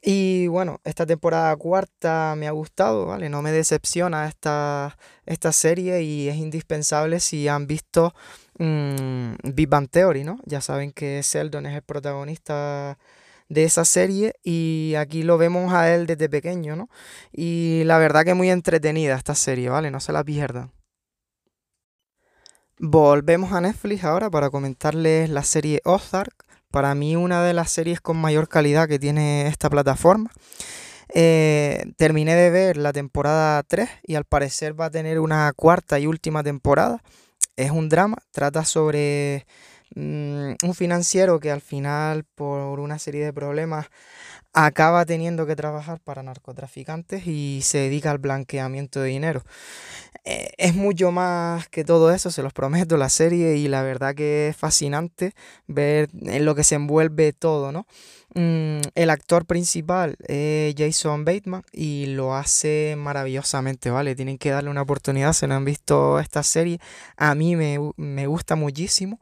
Y 0.05 0.47
bueno, 0.47 0.81
esta 0.83 1.05
temporada 1.05 1.55
cuarta 1.55 2.35
me 2.37 2.47
ha 2.47 2.51
gustado, 2.51 3.05
¿vale? 3.05 3.29
No 3.29 3.41
me 3.41 3.53
decepciona 3.53 4.27
esta, 4.27 4.97
esta 5.25 5.53
serie 5.53 6.01
y 6.01 6.27
es 6.27 6.35
indispensable 6.35 7.21
si 7.21 7.47
han 7.47 7.67
visto 7.67 8.13
mmm, 8.59 9.33
Big 9.53 9.69
Theory, 9.91 10.25
¿no? 10.25 10.39
Ya 10.45 10.59
saben 10.59 10.91
que 10.91 11.21
Sheldon 11.23 11.65
es 11.67 11.75
el 11.75 11.83
protagonista 11.83 12.97
de 13.49 13.63
esa 13.63 13.85
serie 13.85 14.33
y 14.43 14.95
aquí 14.97 15.23
lo 15.23 15.37
vemos 15.37 15.73
a 15.73 15.93
él 15.93 16.05
desde 16.07 16.29
pequeño, 16.29 16.75
¿no? 16.75 16.89
Y 17.31 17.83
la 17.85 17.97
verdad 17.97 18.23
que 18.23 18.33
muy 18.33 18.49
entretenida 18.49 19.15
esta 19.15 19.35
serie, 19.35 19.69
¿vale? 19.69 19.91
No 19.91 19.99
se 19.99 20.13
la 20.13 20.23
pierdan. 20.23 20.71
Volvemos 22.79 23.53
a 23.53 23.61
Netflix 23.61 24.03
ahora 24.03 24.29
para 24.29 24.49
comentarles 24.49 25.29
la 25.29 25.43
serie 25.43 25.79
Ozark, 25.85 26.33
para 26.71 26.95
mí 26.95 27.15
una 27.15 27.43
de 27.43 27.53
las 27.53 27.71
series 27.71 28.01
con 28.01 28.17
mayor 28.17 28.49
calidad 28.49 28.87
que 28.87 28.99
tiene 28.99 29.47
esta 29.47 29.69
plataforma. 29.69 30.31
Eh, 31.15 31.93
terminé 31.97 32.35
de 32.35 32.49
ver 32.49 32.77
la 32.77 32.91
temporada 32.91 33.61
3 33.61 33.87
y 34.03 34.15
al 34.15 34.25
parecer 34.25 34.79
va 34.79 34.85
a 34.85 34.89
tener 34.89 35.19
una 35.19 35.53
cuarta 35.55 35.99
y 35.99 36.07
última 36.07 36.41
temporada. 36.41 37.03
Es 37.55 37.69
un 37.69 37.89
drama, 37.89 38.17
trata 38.31 38.65
sobre 38.65 39.45
mm, 39.95 40.53
un 40.63 40.73
financiero 40.75 41.39
que 41.39 41.51
al 41.51 41.61
final 41.61 42.23
por 42.23 42.79
una 42.79 42.99
serie 42.99 43.25
de 43.25 43.33
problemas 43.33 43.87
acaba 44.53 45.03
teniendo 45.05 45.47
que 45.47 45.55
trabajar 45.55 45.99
para 45.99 46.21
narcotraficantes 46.21 47.25
y 47.25 47.61
se 47.63 47.79
dedica 47.79 48.11
al 48.11 48.19
blanqueamiento 48.19 49.01
de 49.01 49.09
dinero. 49.09 49.43
Eh, 50.25 50.51
es 50.57 50.75
mucho 50.75 51.11
más 51.11 51.67
que 51.69 51.83
todo 51.83 52.11
eso, 52.11 52.31
se 52.31 52.43
los 52.43 52.53
prometo, 52.53 52.95
la 52.95 53.09
serie 53.09 53.57
y 53.57 53.67
la 53.67 53.81
verdad 53.81 54.15
que 54.15 54.49
es 54.49 54.55
fascinante 54.55 55.33
ver 55.67 56.09
en 56.21 56.45
lo 56.45 56.55
que 56.55 56.63
se 56.63 56.75
envuelve 56.75 57.33
todo, 57.33 57.71
¿no? 57.71 57.87
Mm, 58.35 58.81
el 58.95 59.09
actor 59.09 59.45
principal 59.45 60.15
es 60.27 60.73
Jason 60.77 61.25
Bateman 61.25 61.63
y 61.71 62.07
lo 62.07 62.35
hace 62.35 62.95
maravillosamente, 62.97 63.89
¿vale? 63.91 64.15
Tienen 64.15 64.37
que 64.37 64.51
darle 64.51 64.69
una 64.69 64.81
oportunidad, 64.83 65.33
se 65.33 65.47
no 65.47 65.55
han 65.55 65.65
visto 65.65 66.19
esta 66.19 66.41
serie, 66.43 66.79
a 67.17 67.35
mí 67.35 67.55
me, 67.55 67.79
me 67.97 68.27
gusta 68.27 68.55
muchísimo 68.55 69.19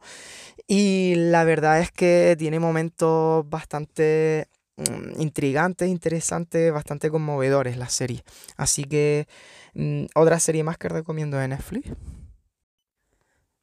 y 0.72 1.14
la 1.16 1.44
verdad 1.44 1.80
es 1.80 1.90
que 1.90 2.36
tiene 2.38 2.58
momentos 2.58 3.48
bastante 3.48 4.48
Mm, 4.76 5.20
intrigantes, 5.20 5.88
interesantes, 5.88 6.72
bastante 6.72 7.10
conmovedores 7.10 7.76
la 7.76 7.88
serie. 7.90 8.24
Así 8.56 8.84
que 8.84 9.28
mm, 9.74 10.06
otra 10.14 10.40
serie 10.40 10.64
más 10.64 10.78
que 10.78 10.88
recomiendo 10.88 11.36
de 11.36 11.48
Netflix. 11.48 11.90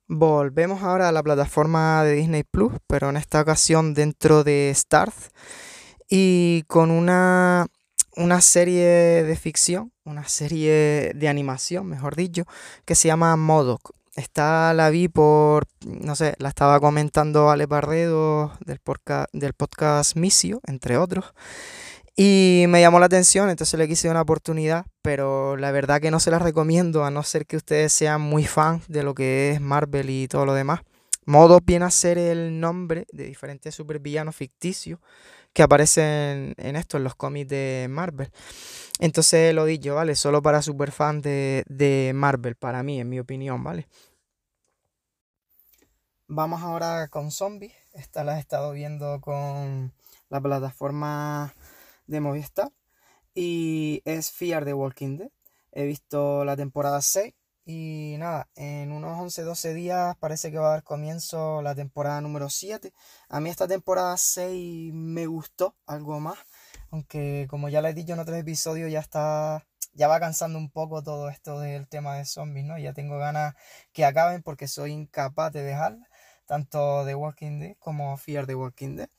Volvemos 0.07 0.81
ahora 0.83 1.09
a 1.09 1.11
la 1.11 1.23
plataforma 1.23 2.03
de 2.03 2.13
Disney 2.13 2.43
Plus, 2.43 2.73
pero 2.87 3.09
en 3.09 3.17
esta 3.17 3.41
ocasión 3.41 3.93
dentro 3.93 4.43
de 4.43 4.71
Starz 4.73 5.29
y 6.09 6.63
con 6.67 6.89
una, 6.91 7.67
una 8.15 8.41
serie 8.41 9.23
de 9.23 9.35
ficción, 9.35 9.91
una 10.05 10.27
serie 10.27 11.11
de 11.15 11.27
animación, 11.27 11.87
mejor 11.87 12.15
dicho, 12.15 12.45
que 12.85 12.95
se 12.95 13.07
llama 13.07 13.35
Modoc. 13.35 13.98
Esta 14.19 14.73
la 14.73 14.89
vi 14.89 15.07
por, 15.07 15.65
no 15.85 16.13
sé, 16.13 16.35
la 16.39 16.49
estaba 16.49 16.81
comentando 16.81 17.49
Ale 17.49 17.67
Barredo 17.67 18.51
del, 18.65 18.81
podcast, 18.81 20.15
Misio, 20.17 20.59
entre 20.67 20.97
otros. 20.97 21.33
Y 22.17 22.65
me 22.67 22.81
llamó 22.81 22.99
la 22.99 23.05
atención, 23.05 23.49
entonces 23.49 23.79
le 23.79 23.87
quise 23.87 24.09
una 24.09 24.19
oportunidad, 24.19 24.85
pero 25.01 25.55
la 25.55 25.71
verdad 25.71 26.01
que 26.01 26.11
no 26.11 26.19
se 26.19 26.31
la 26.31 26.39
recomiendo, 26.39 27.05
a 27.05 27.11
no 27.11 27.23
ser 27.23 27.45
que 27.45 27.55
ustedes 27.55 27.93
sean 27.93 28.19
muy 28.19 28.43
fans 28.43 28.83
de 28.89 29.03
lo 29.03 29.15
que 29.15 29.51
es 29.51 29.61
Marvel 29.61 30.09
y 30.09 30.27
todo 30.27 30.45
lo 30.45 30.53
demás. 30.53 30.81
Modo 31.23 31.61
viene 31.63 31.85
a 31.85 31.89
ser 31.89 32.17
el 32.17 32.59
nombre 32.59 33.05
de 33.13 33.23
diferentes 33.23 33.73
supervillanos 33.73 34.35
ficticios 34.35 34.99
que 35.53 35.63
aparecen 35.63 36.55
en 36.57 36.75
esto, 36.75 36.97
en 36.97 37.05
los 37.05 37.15
cómics 37.15 37.47
de 37.47 37.87
Marvel. 37.89 38.29
Entonces 38.99 39.55
lo 39.55 39.63
dicho, 39.63 39.95
¿vale? 39.95 40.15
Solo 40.15 40.41
para 40.41 40.61
superfans 40.61 41.23
de, 41.23 41.63
de 41.69 42.11
Marvel, 42.13 42.55
para 42.55 42.83
mí, 42.83 42.99
en 42.99 43.07
mi 43.07 43.19
opinión, 43.21 43.63
¿vale? 43.63 43.87
Vamos 46.31 46.61
ahora 46.61 47.07
con 47.07 47.31
zombies. 47.31 47.73
Esta 47.91 48.23
la 48.23 48.37
he 48.37 48.39
estado 48.39 48.71
viendo 48.71 49.19
con 49.19 49.95
la 50.29 50.39
plataforma 50.39 51.55
de 52.05 52.21
Movistar. 52.21 52.71
Y 53.33 54.03
es 54.05 54.29
Fear 54.31 54.63
the 54.63 54.75
Walking 54.75 55.17
Dead. 55.17 55.31
He 55.71 55.85
visto 55.85 56.45
la 56.45 56.55
temporada 56.55 57.01
6 57.01 57.33
y 57.65 58.15
nada, 58.19 58.47
en 58.55 58.91
unos 58.91 59.17
11-12 59.17 59.73
días 59.73 60.15
parece 60.17 60.51
que 60.51 60.59
va 60.59 60.67
a 60.67 60.71
dar 60.73 60.83
comienzo 60.83 61.63
la 61.63 61.73
temporada 61.73 62.21
número 62.21 62.47
7. 62.49 62.93
A 63.29 63.39
mí 63.39 63.49
esta 63.49 63.67
temporada 63.67 64.15
6 64.15 64.93
me 64.93 65.25
gustó 65.25 65.75
algo 65.87 66.19
más, 66.19 66.37
aunque 66.91 67.47
como 67.49 67.69
ya 67.69 67.81
les 67.81 67.91
he 67.91 67.95
dicho 67.95 68.13
en 68.13 68.19
otros 68.19 68.37
episodios 68.37 68.91
ya 68.91 68.99
está 68.99 69.65
ya 69.93 70.07
va 70.07 70.19
cansando 70.19 70.57
un 70.59 70.69
poco 70.69 71.03
todo 71.03 71.29
esto 71.29 71.59
del 71.59 71.87
tema 71.87 72.15
de 72.15 72.25
zombies, 72.25 72.65
¿no? 72.65 72.77
Ya 72.77 72.93
tengo 72.93 73.17
ganas 73.17 73.55
que 73.93 74.05
acaben 74.05 74.43
porque 74.43 74.67
soy 74.67 74.91
incapaz 74.91 75.51
de 75.51 75.63
dejarla, 75.63 76.08
tanto 76.49 77.05
de 77.05 77.15
Walking 77.15 77.59
Dead 77.59 77.77
como 77.79 78.17
Fear 78.17 78.45
the 78.45 78.55
Walking 78.55 78.95
Dead. 78.97 79.09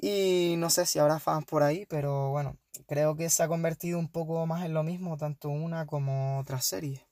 Y 0.00 0.54
no 0.58 0.70
sé 0.70 0.86
si 0.86 0.98
habrá 0.98 1.18
fans 1.18 1.44
por 1.44 1.62
ahí, 1.62 1.86
pero 1.86 2.30
bueno, 2.30 2.56
creo 2.86 3.16
que 3.16 3.28
se 3.30 3.42
ha 3.42 3.48
convertido 3.48 3.98
un 3.98 4.08
poco 4.08 4.46
más 4.46 4.64
en 4.64 4.72
lo 4.72 4.82
mismo, 4.82 5.16
tanto 5.18 5.48
una 5.50 5.86
como 5.86 6.38
otra 6.38 6.60
serie 6.60 7.06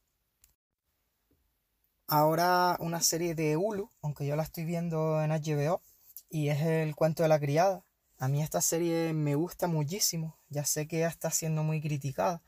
ahora 2.07 2.77
una 2.81 3.01
serie 3.01 3.35
de 3.35 3.57
Hulu, 3.57 3.91
aunque 4.03 4.27
yo 4.27 4.37
la 4.37 4.43
estoy 4.43 4.65
viendo 4.65 5.23
en 5.23 5.33
HBO, 5.33 5.83
y 6.29 6.49
es 6.49 6.61
El 6.63 6.95
cuento 6.95 7.23
de 7.23 7.29
la 7.29 7.41
criada. 7.41 7.85
A 8.19 8.29
mí 8.29 8.43
esta 8.43 8.61
serie 8.61 9.13
me 9.13 9.35
gusta 9.35 9.67
muchísimo, 9.67 10.39
ya 10.49 10.65
sé 10.65 10.87
que 10.87 11.05
está 11.05 11.31
siendo 11.31 11.63
muy 11.63 11.81
criticada. 11.81 12.43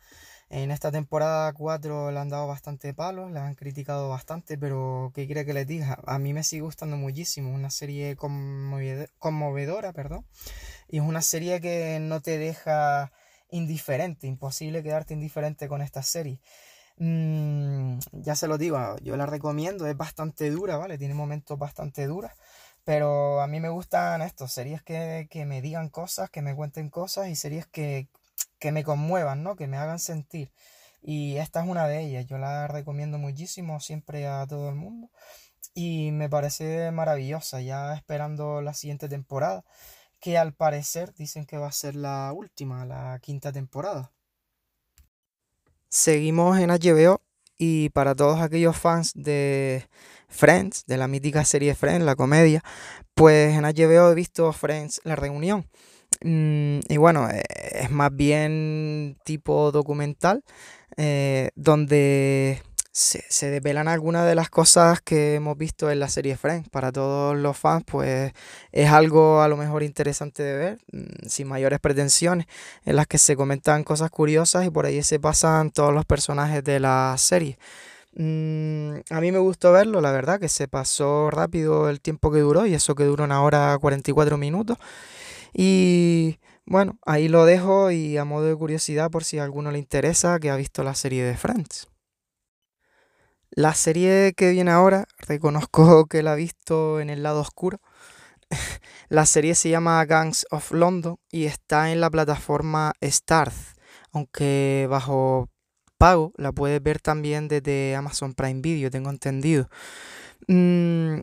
En 0.48 0.70
esta 0.70 0.92
temporada 0.92 1.52
4 1.52 2.12
le 2.12 2.18
han 2.18 2.28
dado 2.28 2.46
bastante 2.46 2.94
palos, 2.94 3.32
la 3.32 3.46
han 3.46 3.54
criticado 3.56 4.08
bastante, 4.08 4.56
pero 4.56 5.10
¿qué 5.14 5.26
quiere 5.26 5.44
que 5.44 5.52
les 5.52 5.66
diga? 5.66 5.98
A 6.06 6.18
mí 6.20 6.32
me 6.32 6.44
sigue 6.44 6.62
gustando 6.62 6.96
muchísimo, 6.96 7.52
una 7.52 7.70
serie 7.70 8.16
conmovedora, 8.16 9.92
perdón, 9.92 10.24
y 10.88 10.98
es 10.98 11.02
una 11.02 11.22
serie 11.22 11.60
que 11.60 11.98
no 12.00 12.20
te 12.22 12.38
deja 12.38 13.12
indiferente, 13.50 14.26
imposible 14.26 14.82
quedarte 14.82 15.14
indiferente 15.14 15.68
con 15.68 15.82
esta 15.82 16.02
serie. 16.02 16.40
Mm, 16.98 17.98
ya 18.12 18.34
se 18.36 18.48
lo 18.48 18.58
digo, 18.58 18.96
yo 19.02 19.16
la 19.16 19.26
recomiendo, 19.26 19.86
es 19.86 19.96
bastante 19.96 20.50
dura, 20.50 20.76
¿vale? 20.76 20.96
Tiene 20.98 21.14
momentos 21.14 21.58
bastante 21.58 22.06
duros, 22.06 22.30
pero 22.84 23.40
a 23.40 23.46
mí 23.48 23.60
me 23.60 23.68
gustan 23.68 24.22
estos, 24.22 24.52
series 24.52 24.82
que, 24.82 25.28
me 25.46 25.60
digan 25.62 25.90
cosas, 25.90 26.30
que 26.30 26.42
me 26.42 26.54
cuenten 26.54 26.88
cosas 26.90 27.28
y 27.28 27.36
series 27.36 27.66
que, 27.66 28.08
que 28.58 28.72
me 28.72 28.84
conmuevan, 28.84 29.42
¿no? 29.42 29.56
Que 29.56 29.66
me 29.66 29.76
hagan 29.76 29.98
sentir. 29.98 30.52
Y 31.02 31.36
esta 31.36 31.62
es 31.62 31.68
una 31.68 31.86
de 31.86 32.02
ellas, 32.02 32.26
yo 32.26 32.38
la 32.38 32.66
recomiendo 32.68 33.18
muchísimo 33.18 33.80
siempre 33.80 34.26
a 34.26 34.46
todo 34.46 34.68
el 34.68 34.74
mundo 34.74 35.10
y 35.76 36.10
me 36.10 36.30
parece 36.30 36.90
maravillosa, 36.90 37.60
ya 37.60 37.94
esperando 37.94 38.62
la 38.62 38.72
siguiente 38.72 39.10
temporada, 39.10 39.62
que 40.18 40.38
al 40.38 40.54
parecer 40.54 41.14
dicen 41.14 41.44
que 41.44 41.58
va 41.58 41.68
a 41.68 41.72
ser 41.72 41.94
la 41.94 42.32
última, 42.34 42.86
la 42.86 43.18
quinta 43.22 43.52
temporada. 43.52 44.10
Seguimos 45.90 46.58
en 46.58 46.70
HBO 46.70 47.20
y 47.58 47.90
para 47.90 48.14
todos 48.14 48.40
aquellos 48.40 48.76
fans 48.76 49.12
de 49.14 49.86
Friends, 50.28 50.86
de 50.86 50.96
la 50.96 51.08
mítica 51.08 51.44
serie 51.44 51.74
Friends, 51.74 52.04
la 52.04 52.16
comedia, 52.16 52.62
pues 53.14 53.54
en 53.54 53.64
HBO 53.64 54.10
he 54.10 54.14
visto 54.14 54.50
Friends, 54.54 55.02
la 55.04 55.14
reunión. 55.14 55.68
Mm, 56.22 56.80
y 56.88 56.96
bueno, 56.96 57.28
eh, 57.30 57.42
es 57.72 57.90
más 57.90 58.14
bien 58.14 59.16
tipo 59.24 59.70
documental, 59.72 60.42
eh, 60.96 61.50
donde 61.56 62.62
se, 62.92 63.22
se 63.28 63.50
desvelan 63.50 63.88
algunas 63.88 64.26
de 64.26 64.34
las 64.34 64.48
cosas 64.48 65.00
que 65.02 65.34
hemos 65.34 65.58
visto 65.58 65.90
en 65.90 66.00
la 66.00 66.08
serie 66.08 66.36
Friends. 66.36 66.68
Para 66.70 66.92
todos 66.92 67.36
los 67.36 67.56
fans, 67.58 67.84
pues 67.86 68.32
es 68.72 68.90
algo 68.90 69.42
a 69.42 69.48
lo 69.48 69.56
mejor 69.56 69.82
interesante 69.82 70.42
de 70.42 70.56
ver, 70.56 70.78
mm, 70.92 71.28
sin 71.28 71.48
mayores 71.48 71.80
pretensiones, 71.80 72.46
en 72.84 72.96
las 72.96 73.06
que 73.06 73.18
se 73.18 73.36
comentan 73.36 73.84
cosas 73.84 74.10
curiosas 74.10 74.66
y 74.66 74.70
por 74.70 74.86
ahí 74.86 75.02
se 75.02 75.20
pasan 75.20 75.70
todos 75.70 75.92
los 75.92 76.06
personajes 76.06 76.64
de 76.64 76.80
la 76.80 77.14
serie. 77.18 77.58
Mm, 78.18 79.00
a 79.10 79.20
mí 79.20 79.30
me 79.30 79.38
gustó 79.38 79.72
verlo, 79.72 80.00
la 80.00 80.10
verdad, 80.10 80.40
que 80.40 80.48
se 80.48 80.68
pasó 80.68 81.30
rápido 81.30 81.90
el 81.90 82.00
tiempo 82.00 82.30
que 82.32 82.40
duró 82.40 82.64
y 82.66 82.72
eso 82.74 82.94
que 82.94 83.04
duró 83.04 83.24
una 83.24 83.42
hora 83.42 83.76
44 83.78 84.38
minutos. 84.38 84.78
Y 85.58 86.38
bueno, 86.66 86.98
ahí 87.06 87.28
lo 87.28 87.46
dejo 87.46 87.90
y 87.90 88.18
a 88.18 88.26
modo 88.26 88.44
de 88.44 88.54
curiosidad 88.54 89.10
por 89.10 89.24
si 89.24 89.38
a 89.38 89.44
alguno 89.44 89.70
le 89.70 89.78
interesa 89.78 90.38
que 90.38 90.50
ha 90.50 90.56
visto 90.56 90.84
la 90.84 90.94
serie 90.94 91.24
de 91.24 91.34
Friends. 91.34 91.88
La 93.50 93.72
serie 93.72 94.34
que 94.36 94.50
viene 94.50 94.70
ahora, 94.70 95.06
reconozco 95.16 96.06
que 96.08 96.22
la 96.22 96.34
he 96.34 96.36
visto 96.36 97.00
en 97.00 97.08
el 97.08 97.22
lado 97.22 97.40
oscuro. 97.40 97.80
la 99.08 99.24
serie 99.24 99.54
se 99.54 99.70
llama 99.70 100.04
Gangs 100.04 100.44
of 100.50 100.72
London 100.72 101.16
y 101.32 101.46
está 101.46 101.90
en 101.90 102.02
la 102.02 102.10
plataforma 102.10 102.92
Starz, 103.02 103.76
aunque 104.12 104.86
bajo 104.90 105.48
pago 105.96 106.32
la 106.36 106.52
puedes 106.52 106.82
ver 106.82 107.00
también 107.00 107.48
desde 107.48 107.96
Amazon 107.96 108.34
Prime 108.34 108.60
Video, 108.60 108.90
tengo 108.90 109.08
entendido. 109.08 109.70
Mm, 110.48 111.20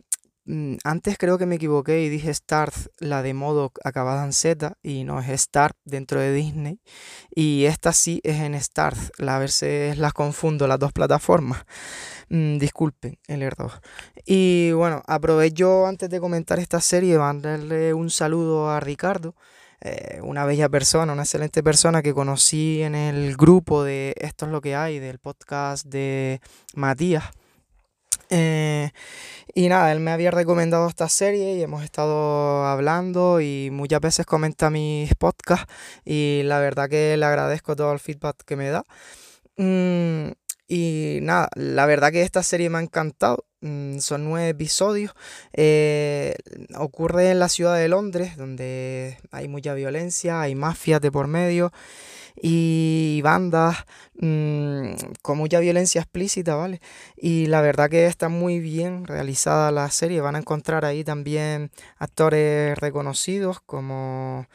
antes 0.84 1.16
creo 1.16 1.38
que 1.38 1.46
me 1.46 1.54
equivoqué 1.56 2.02
y 2.02 2.08
dije 2.08 2.32
Starz, 2.32 2.90
la 2.98 3.22
de 3.22 3.32
modo 3.32 3.72
acabada 3.82 4.24
en 4.24 4.32
Z, 4.32 4.76
y 4.82 5.04
no 5.04 5.20
es 5.20 5.28
Star 5.30 5.72
dentro 5.84 6.20
de 6.20 6.32
Disney. 6.32 6.80
Y 7.34 7.64
esta 7.64 7.92
sí 7.92 8.20
es 8.24 8.40
en 8.40 8.60
Starz, 8.60 9.10
a 9.18 9.38
veces 9.38 9.96
las 9.98 10.12
confundo 10.12 10.66
las 10.66 10.78
dos 10.78 10.92
plataformas. 10.92 11.64
Mm, 12.30 12.56
disculpen 12.56 13.18
el 13.28 13.42
error. 13.42 13.70
Y 14.24 14.72
bueno, 14.72 15.02
aprovecho 15.06 15.86
antes 15.86 16.08
de 16.08 16.20
comentar 16.20 16.58
esta 16.58 16.80
serie, 16.80 17.18
mandarle 17.18 17.92
un 17.92 18.08
saludo 18.08 18.70
a 18.70 18.80
Ricardo. 18.80 19.34
Eh, 19.82 20.20
una 20.22 20.46
bella 20.46 20.70
persona, 20.70 21.12
una 21.12 21.24
excelente 21.24 21.62
persona 21.62 22.00
que 22.00 22.14
conocí 22.14 22.82
en 22.82 22.94
el 22.94 23.36
grupo 23.36 23.84
de 23.84 24.14
Esto 24.16 24.46
es 24.46 24.52
lo 24.52 24.62
que 24.62 24.74
hay, 24.74 24.98
del 24.98 25.18
podcast 25.18 25.84
de 25.86 26.40
Matías. 26.74 27.24
Eh, 28.36 28.90
y 29.54 29.68
nada, 29.68 29.92
él 29.92 30.00
me 30.00 30.10
había 30.10 30.32
recomendado 30.32 30.88
esta 30.88 31.08
serie 31.08 31.54
y 31.54 31.62
hemos 31.62 31.84
estado 31.84 32.66
hablando 32.66 33.40
y 33.40 33.70
muchas 33.70 34.00
veces 34.00 34.26
comenta 34.26 34.70
mis 34.70 35.14
podcasts 35.14 35.72
y 36.04 36.42
la 36.44 36.58
verdad 36.58 36.88
que 36.88 37.16
le 37.16 37.24
agradezco 37.24 37.76
todo 37.76 37.92
el 37.92 38.00
feedback 38.00 38.44
que 38.44 38.56
me 38.56 38.70
da. 38.70 38.84
Mm, 39.56 40.32
y 40.68 41.18
nada, 41.22 41.48
la 41.56 41.86
verdad 41.86 42.12
que 42.12 42.22
esta 42.22 42.42
serie 42.42 42.70
me 42.70 42.78
ha 42.78 42.82
encantado. 42.82 43.44
Mm, 43.60 43.98
son 43.98 44.24
nueve 44.24 44.50
episodios. 44.50 45.12
Eh, 45.52 46.34
ocurre 46.76 47.30
en 47.30 47.38
la 47.38 47.48
ciudad 47.48 47.76
de 47.76 47.88
Londres, 47.88 48.36
donde 48.36 49.18
hay 49.30 49.48
mucha 49.48 49.74
violencia, 49.74 50.40
hay 50.42 50.54
mafias 50.54 51.00
de 51.00 51.10
por 51.10 51.28
medio 51.28 51.72
y 52.36 53.20
bandas 53.22 53.84
mm, 54.20 54.94
con 55.22 55.38
mucha 55.38 55.60
violencia 55.60 56.00
explícita, 56.00 56.56
¿vale? 56.56 56.80
Y 57.16 57.46
la 57.46 57.62
verdad 57.62 57.88
que 57.88 58.06
está 58.06 58.28
muy 58.28 58.58
bien 58.60 59.06
realizada 59.06 59.70
la 59.70 59.90
serie. 59.90 60.20
Van 60.20 60.36
a 60.36 60.40
encontrar 60.40 60.84
ahí 60.84 61.04
también 61.04 61.70
actores 61.98 62.76
reconocidos 62.78 63.60
como 63.60 64.46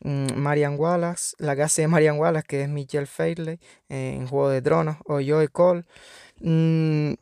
Marian 0.00 0.78
Wallace, 0.78 1.34
la 1.38 1.56
que 1.56 1.62
hace 1.62 1.88
Marian 1.88 2.18
Wallace, 2.18 2.46
que 2.46 2.62
es 2.62 2.68
Michelle 2.68 3.06
Fairley 3.06 3.58
en 3.88 4.26
Juego 4.26 4.50
de 4.50 4.62
Tronos, 4.62 4.96
o 5.06 5.14
Joey 5.14 5.48
Cole, 5.48 5.84
mm, 6.40 7.14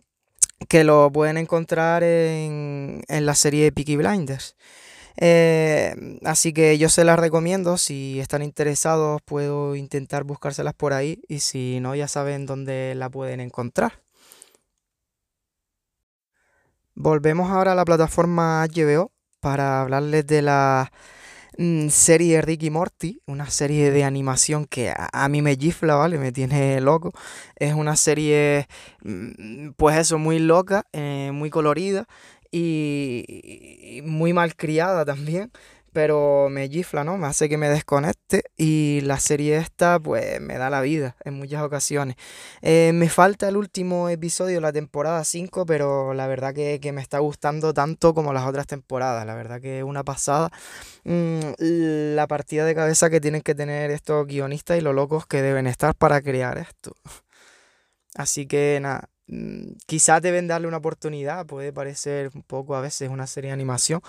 que 0.68 0.84
lo 0.84 1.10
pueden 1.12 1.36
encontrar 1.36 2.02
en, 2.02 3.02
la 3.08 3.34
serie 3.34 3.72
Peaky 3.72 3.96
Blinders. 3.96 4.56
Eh, 5.16 5.94
así 6.24 6.52
que 6.52 6.76
yo 6.78 6.88
se 6.88 7.04
las 7.04 7.18
recomiendo, 7.18 7.78
si 7.78 8.18
están 8.20 8.42
interesados 8.42 9.22
puedo 9.22 9.76
intentar 9.76 10.24
buscárselas 10.24 10.74
por 10.74 10.92
ahí 10.92 11.20
y 11.28 11.40
si 11.40 11.78
no 11.80 11.94
ya 11.94 12.08
saben 12.08 12.46
dónde 12.46 12.94
la 12.96 13.08
pueden 13.10 13.40
encontrar. 13.40 14.00
Volvemos 16.96 17.50
ahora 17.50 17.72
a 17.72 17.74
la 17.74 17.84
plataforma 17.84 18.64
HBO 18.64 19.12
para 19.40 19.82
hablarles 19.82 20.26
de 20.26 20.42
la 20.42 20.90
Mm, 20.92 21.23
serie 21.90 22.36
de 22.36 22.42
Ricky 22.42 22.70
Morty, 22.70 23.20
una 23.26 23.48
serie 23.50 23.90
de 23.90 24.04
animación 24.04 24.66
que 24.66 24.92
a, 24.96 25.28
mí 25.28 25.42
me 25.42 25.56
gifla, 25.56 25.94
¿vale? 25.94 26.18
Me 26.18 26.32
tiene 26.32 26.80
loco. 26.80 27.12
Es 27.56 27.74
una 27.74 27.96
serie, 27.96 28.66
mm, 29.02 29.70
pues 29.76 29.96
eso, 29.98 30.18
muy 30.18 30.38
loca, 30.38 30.86
eh, 30.92 31.30
muy 31.32 31.50
colorida 31.50 32.06
y, 32.50 33.24
y 33.98 34.02
muy 34.02 34.32
mal 34.32 34.56
criada 34.56 35.04
también 35.04 35.50
pero 35.94 36.48
me 36.50 36.68
gifla, 36.68 37.04
¿no? 37.04 37.16
Me 37.16 37.28
hace 37.28 37.48
que 37.48 37.56
me 37.56 37.68
desconecte 37.68 38.42
y 38.56 39.00
la 39.02 39.20
serie 39.20 39.56
esta 39.58 40.00
pues 40.00 40.40
me 40.40 40.58
da 40.58 40.68
la 40.68 40.80
vida 40.80 41.16
en 41.24 41.34
muchas 41.34 41.62
ocasiones. 41.62 42.16
Eh, 42.62 42.90
me 42.92 43.08
falta 43.08 43.48
el 43.48 43.56
último 43.56 44.08
episodio, 44.08 44.60
la 44.60 44.72
temporada 44.72 45.22
5, 45.24 45.64
pero 45.66 46.12
la 46.12 46.26
verdad 46.26 46.52
que, 46.52 46.80
me 46.92 47.00
está 47.00 47.20
gustando 47.20 47.72
tanto 47.72 48.12
como 48.12 48.32
las 48.32 48.44
otras 48.44 48.66
temporadas, 48.66 49.24
la 49.24 49.36
verdad 49.36 49.60
que 49.60 49.78
es 49.78 49.84
una 49.84 50.02
pasada. 50.02 50.50
Mm, 51.04 51.52
la 52.16 52.26
partida 52.26 52.64
de 52.64 52.74
cabeza 52.74 53.08
que 53.08 53.20
tienen 53.20 53.42
que 53.42 53.54
tener 53.54 53.92
estos 53.92 54.26
guionistas 54.26 54.78
y 54.78 54.80
lo 54.80 54.92
locos 54.92 55.26
que 55.26 55.42
deben 55.42 55.68
estar 55.68 55.94
para 55.94 56.20
crear 56.22 56.58
esto. 56.58 56.92
Así 58.16 58.46
que 58.46 58.78
nada, 58.82 59.08
mm, 59.28 59.74
quizás 59.86 60.20
deben 60.22 60.48
darle 60.48 60.66
una 60.68 60.78
oportunidad, 60.78 61.46
puede 61.46 61.72
parecer 61.72 62.30
un 62.34 62.42
poco 62.42 62.74
a 62.74 62.80
veces 62.80 63.10
una 63.10 63.26
serie 63.28 63.50
de 63.50 63.54
animación, 63.54 64.00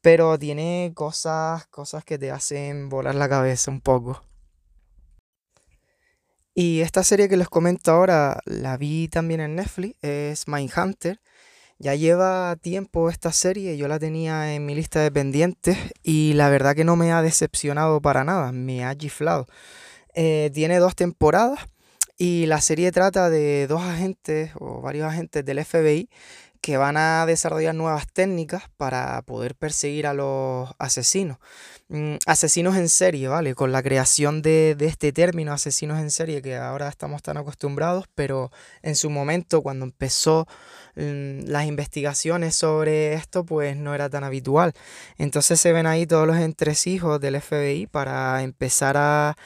pero 0.00 0.38
tiene 0.38 0.92
cosas, 0.94 1.66
cosas 1.66 2.04
que 2.04 2.18
te 2.18 2.30
hacen 2.30 2.88
volar 2.88 3.14
la 3.14 3.28
cabeza 3.28 3.70
un 3.70 3.80
poco. 3.80 4.22
Y 6.54 6.80
esta 6.80 7.04
serie 7.04 7.28
que 7.28 7.36
les 7.36 7.48
comento 7.48 7.92
ahora 7.92 8.40
la 8.44 8.76
vi 8.76 9.08
también 9.08 9.40
en 9.40 9.56
Netflix, 9.56 9.96
es 10.02 10.48
Mindhunter. 10.48 11.20
Ya 11.78 11.94
lleva 11.94 12.56
tiempo 12.60 13.08
esta 13.08 13.32
serie, 13.32 13.78
yo 13.78 13.88
la 13.88 13.98
tenía 13.98 14.54
en 14.54 14.66
mi 14.66 14.74
lista 14.74 15.00
de 15.00 15.10
pendientes 15.10 15.78
y 16.02 16.34
la 16.34 16.50
verdad 16.50 16.74
que 16.76 16.84
no 16.84 16.96
me 16.96 17.12
ha 17.12 17.22
decepcionado 17.22 18.02
para 18.02 18.24
nada, 18.24 18.52
me 18.52 18.84
ha 18.84 18.94
giflado. 18.94 19.46
Eh, 20.14 20.50
tiene 20.52 20.78
dos 20.78 20.94
temporadas 20.94 21.60
y 22.18 22.44
la 22.44 22.60
serie 22.60 22.92
trata 22.92 23.30
de 23.30 23.66
dos 23.66 23.80
agentes 23.80 24.50
o 24.58 24.82
varios 24.82 25.06
agentes 25.06 25.42
del 25.42 25.64
FBI 25.64 26.10
que 26.60 26.76
van 26.76 26.96
a 26.96 27.24
desarrollar 27.26 27.74
nuevas 27.74 28.06
técnicas 28.12 28.64
para 28.76 29.22
poder 29.22 29.54
perseguir 29.54 30.06
a 30.06 30.14
los 30.14 30.70
asesinos. 30.78 31.38
Mm, 31.88 32.16
asesinos 32.26 32.76
en 32.76 32.88
serie, 32.88 33.28
¿vale? 33.28 33.54
Con 33.54 33.72
la 33.72 33.82
creación 33.82 34.42
de, 34.42 34.76
este 34.80 35.12
término, 35.12 35.52
asesinos 35.52 35.98
en 35.98 36.10
serie, 36.10 36.42
que 36.42 36.56
ahora 36.56 36.88
estamos 36.88 37.22
tan 37.22 37.36
acostumbrados, 37.36 38.04
pero 38.14 38.52
en 38.82 38.94
su 38.94 39.10
momento, 39.10 39.62
cuando 39.62 39.84
empezó 39.86 40.46
mm, 40.96 41.46
las 41.46 41.66
investigaciones 41.66 42.54
sobre 42.54 43.14
esto, 43.14 43.44
pues 43.44 43.76
no 43.76 43.94
era 43.94 44.08
tan 44.10 44.24
habitual. 44.24 44.74
Entonces 45.18 45.60
se 45.60 45.72
ven 45.72 45.86
ahí 45.86 46.06
todos 46.06 46.26
los 46.26 46.36
entresijos 46.36 47.20
del 47.20 47.40
FBI 47.40 47.86
para 47.86 48.42
empezar 48.42 48.96
a 48.96 49.36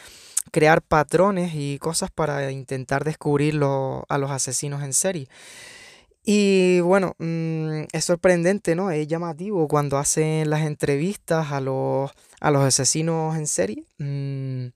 crear 0.51 0.83
patrones 0.83 1.53
y 1.55 1.79
cosas 1.79 2.11
para 2.11 2.51
intentar 2.51 3.05
descubrir 3.05 3.55
a 3.57 4.19
los 4.19 4.31
asesinos 4.31 4.83
en 4.83 4.93
serie. 4.93 5.29
Y 6.27 6.81
bueno, 6.81 7.15
mm, 7.19 7.85
es 7.93 8.05
sorprendente, 8.05 8.75
¿no? 8.75 8.91
Es 8.91 9.07
llamativo 9.07 9.69
cuando 9.69 9.99
hacen 9.99 10.49
las 10.49 10.63
entrevistas 10.63 11.53
a 11.53 11.61
los, 11.61 12.11
a 12.41 12.51
los 12.51 12.63
asesinos 12.63 13.37
en 13.37 13.47
serie. 13.47 13.85
Mm, 13.99 14.69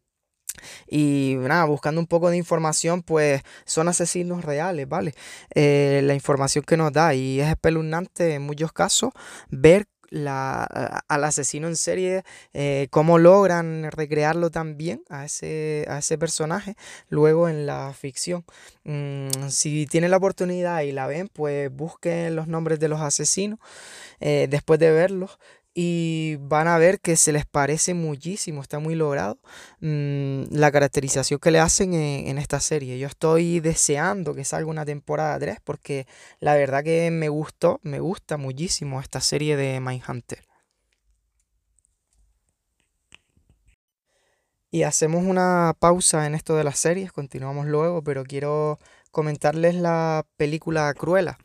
y 0.89 1.37
nada, 1.39 1.65
buscando 1.65 2.01
un 2.01 2.07
poco 2.07 2.31
de 2.31 2.37
información, 2.37 3.03
pues 3.03 3.43
son 3.65 3.89
asesinos 3.89 4.45
reales, 4.45 4.89
¿vale? 4.89 5.15
Eh, 5.55 6.01
la 6.05 6.15
información 6.15 6.65
que 6.65 6.77
nos 6.77 6.93
da 6.93 7.15
y 7.15 7.41
es 7.41 7.49
espeluznante 7.49 8.35
en 8.35 8.43
muchos 8.43 8.73
casos 8.73 9.13
ver 9.51 9.87
la, 10.11 10.65
al 11.09 11.25
asesino 11.25 11.69
en 11.69 11.77
serie, 11.77 12.25
eh, 12.55 12.89
cómo 12.91 13.19
logran 13.19 13.91
recrearlo 13.91 14.51
tan 14.51 14.77
bien 14.77 15.03
a 15.09 15.25
ese, 15.25 15.87
a 15.89 15.99
ese 15.99 16.19
personaje 16.19 16.77
luego 17.09 17.49
en 17.49 17.67
la 17.67 17.93
ficción. 17.93 18.45
Mm, 18.85 19.49
si 19.49 19.87
tienen 19.87 20.11
la 20.11 20.17
oportunidad 20.17 20.83
y 20.83 20.93
la 20.93 21.07
ven, 21.07 21.29
pues 21.33 21.71
busquen 21.75 22.37
los 22.37 22.49
nombres 22.49 22.81
de 22.81 22.89
los 22.89 23.01
asesinos 23.01 23.59
eh, 24.21 24.47
después 24.51 24.81
de 24.81 24.91
verlos 24.91 25.39
y 25.75 26.37
van 26.41 26.67
a 26.69 26.79
ver 26.79 27.01
que 27.01 27.17
se 27.17 27.33
les 27.33 27.47
parece 27.47 27.95
muchísimo, 27.95 28.63
está 28.63 28.79
muy 28.79 28.95
logrado 28.95 29.39
mm, 29.81 30.45
la 30.51 30.73
caracterización 30.73 31.39
que 31.41 31.51
le 31.51 31.61
hacen 31.61 31.95
en, 31.95 32.39
esta 32.39 32.61
serie. 32.61 32.99
Yo 32.99 33.07
estoy 33.07 33.61
deseando 33.61 34.35
que 34.35 34.45
salga 34.45 34.71
una 34.71 34.85
temporada 34.85 35.39
3 35.39 35.59
porque 35.63 36.07
la 36.41 36.55
verdad 36.57 36.83
que 36.85 37.11
me 37.11 37.29
gustó, 37.29 37.81
me 37.83 38.01
gusta 38.01 38.37
muchísimo 38.37 39.01
esta 39.01 39.21
serie 39.21 39.57
de 39.57 39.81
Mindhunter. 39.81 40.43
Y 44.71 44.83
hacemos 44.83 45.25
una 45.25 45.75
pausa 45.79 46.27
en 46.27 46.35
esto 46.35 46.57
de 46.57 46.65
las 46.65 46.79
series, 46.79 47.13
continuamos 47.13 47.67
luego, 47.67 48.03
pero 48.03 48.25
quiero 48.25 48.79
comentarles 49.11 49.75
la 49.75 50.27
película 50.37 50.93
Cruella. 50.95 51.39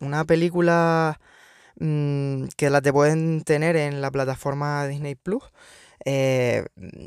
Una 0.00 0.24
película 0.24 1.20
Mm, 1.78 2.46
que 2.56 2.70
la 2.70 2.80
te 2.82 2.92
pueden 2.92 3.42
tener 3.42 3.76
en 3.76 4.00
la 4.00 4.10
plataforma 4.10 4.86
Disney 4.86 5.14
Plus. 5.14 5.42
eh, 6.04 6.64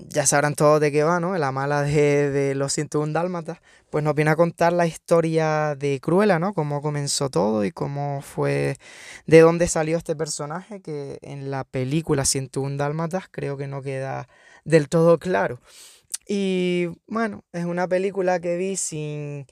ya 0.10 0.26
sabrán 0.28 0.56
todos 0.56 0.80
de 0.80 0.92
qué 0.92 1.04
va, 1.04 1.20
¿no? 1.20 1.36
La 1.38 1.52
mala 1.52 1.82
de, 1.82 2.30
de 2.30 2.56
los 2.56 2.74
101 2.74 3.14
Dálmatas, 3.14 3.60
pues 3.90 4.04
nos 4.04 4.14
viene 4.16 4.32
a 4.32 4.36
contar 4.36 4.72
la 4.74 4.86
historia 4.86 5.76
de 5.76 6.00
Cruella, 6.00 6.38
¿no? 6.40 6.54
Cómo 6.54 6.82
comenzó 6.82 7.30
todo 7.30 7.66
y 7.66 7.72
cómo 7.72 8.22
fue, 8.22 8.78
de 9.26 9.40
dónde 9.42 9.68
salió 9.68 9.98
este 9.98 10.16
personaje, 10.16 10.82
que 10.82 11.18
en 11.22 11.50
la 11.52 11.64
película 11.64 12.26
101 12.26 12.78
Dálmatas 12.78 13.26
creo 13.32 13.58
que 13.58 13.68
no 13.68 13.82
queda 13.82 14.28
del 14.64 14.90
todo 14.90 15.18
claro. 15.20 15.60
Y 16.28 16.88
bueno, 17.08 17.44
es 17.54 17.66
una 17.66 17.88
película 17.88 18.40
que 18.40 18.58
vi 18.58 18.78
sin 18.78 19.46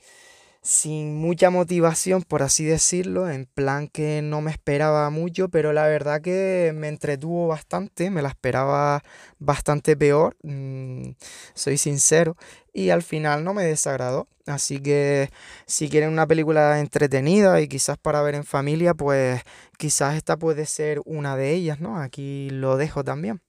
sin 0.61 1.17
mucha 1.17 1.49
motivación, 1.49 2.21
por 2.23 2.43
así 2.43 2.65
decirlo, 2.65 3.29
en 3.29 3.45
plan 3.45 3.87
que 3.87 4.21
no 4.21 4.41
me 4.41 4.51
esperaba 4.51 5.09
mucho, 5.09 5.49
pero 5.49 5.73
la 5.73 5.87
verdad 5.87 6.21
que 6.21 6.71
me 6.75 6.87
entretuvo 6.87 7.47
bastante, 7.47 8.11
me 8.11 8.21
la 8.21 8.29
esperaba 8.29 9.03
bastante 9.39 9.97
peor, 9.97 10.37
mm, 10.43 11.11
soy 11.55 11.77
sincero, 11.77 12.37
y 12.73 12.89
al 12.91 13.01
final 13.03 13.43
no 13.43 13.53
me 13.53 13.63
desagradó. 13.63 14.27
Así 14.47 14.79
que 14.81 15.29
si 15.65 15.89
quieren 15.89 16.09
una 16.09 16.27
película 16.27 16.79
entretenida 16.79 17.61
y 17.61 17.67
quizás 17.67 17.97
para 17.97 18.21
ver 18.21 18.35
en 18.35 18.43
familia, 18.43 18.93
pues 18.93 19.41
quizás 19.77 20.15
esta 20.15 20.37
puede 20.37 20.65
ser 20.65 21.01
una 21.05 21.35
de 21.37 21.51
ellas, 21.53 21.79
¿no? 21.79 21.99
Aquí 21.99 22.49
lo 22.51 22.77
dejo 22.77 23.03
también. 23.03 23.41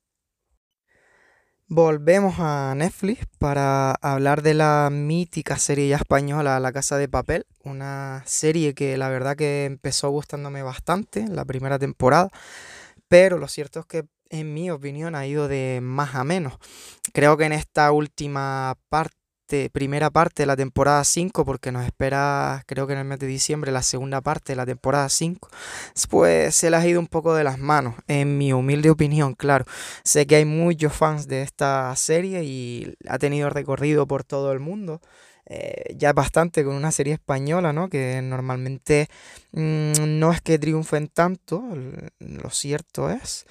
Volvemos 1.74 2.34
a 2.36 2.74
Netflix 2.76 3.24
para 3.38 3.92
hablar 4.02 4.42
de 4.42 4.52
la 4.52 4.90
mítica 4.92 5.56
serie 5.56 5.88
ya 5.88 5.96
española 5.96 6.60
La 6.60 6.70
Casa 6.70 6.98
de 6.98 7.08
Papel, 7.08 7.46
una 7.64 8.22
serie 8.26 8.74
que 8.74 8.98
la 8.98 9.08
verdad 9.08 9.36
que 9.36 9.64
empezó 9.64 10.10
gustándome 10.10 10.62
bastante 10.62 11.26
la 11.28 11.46
primera 11.46 11.78
temporada, 11.78 12.28
pero 13.08 13.38
lo 13.38 13.48
cierto 13.48 13.80
es 13.80 13.86
que 13.86 14.04
en 14.28 14.52
mi 14.52 14.70
opinión 14.70 15.14
ha 15.14 15.26
ido 15.26 15.48
de 15.48 15.80
más 15.82 16.14
a 16.14 16.24
menos. 16.24 16.58
Creo 17.14 17.38
que 17.38 17.44
en 17.44 17.52
esta 17.52 17.90
última 17.90 18.76
parte 18.90 19.21
primera 19.72 20.10
parte 20.10 20.42
de 20.42 20.46
la 20.46 20.56
temporada 20.56 21.04
5, 21.04 21.44
porque 21.44 21.72
nos 21.72 21.84
espera, 21.84 22.62
creo 22.66 22.86
que 22.86 22.94
en 22.94 23.00
el 23.00 23.04
mes 23.04 23.18
de 23.18 23.26
diciembre, 23.26 23.72
la 23.72 23.82
segunda 23.82 24.20
parte 24.20 24.52
de 24.52 24.56
la 24.56 24.66
temporada 24.66 25.08
5, 25.08 25.48
pues 26.10 26.54
se 26.54 26.70
les 26.70 26.80
ha 26.80 26.86
ido 26.86 27.00
un 27.00 27.06
poco 27.06 27.34
de 27.34 27.44
las 27.44 27.58
manos, 27.58 27.94
en 28.08 28.38
mi 28.38 28.52
humilde 28.52 28.90
opinión, 28.90 29.34
claro. 29.34 29.64
Sé 30.04 30.26
que 30.26 30.36
hay 30.36 30.44
muchos 30.44 30.92
fans 30.92 31.28
de 31.28 31.42
esta 31.42 31.94
serie 31.96 32.44
y 32.44 32.94
ha 33.08 33.18
tenido 33.18 33.50
recorrido 33.50 34.06
por 34.06 34.24
todo 34.24 34.52
el 34.52 34.60
mundo. 34.60 35.00
Eh, 35.54 35.94
ya 35.98 36.14
bastante 36.14 36.64
con 36.64 36.74
una 36.74 36.90
serie 36.92 37.12
española, 37.12 37.74
¿no? 37.74 37.90
Que 37.90 38.22
normalmente 38.22 39.08
mm, 39.52 39.92
no 40.18 40.32
es 40.32 40.40
que 40.40 40.58
triunfen 40.58 41.08
tanto, 41.08 41.62
lo 42.20 42.50
cierto 42.50 43.10
es. 43.10 43.44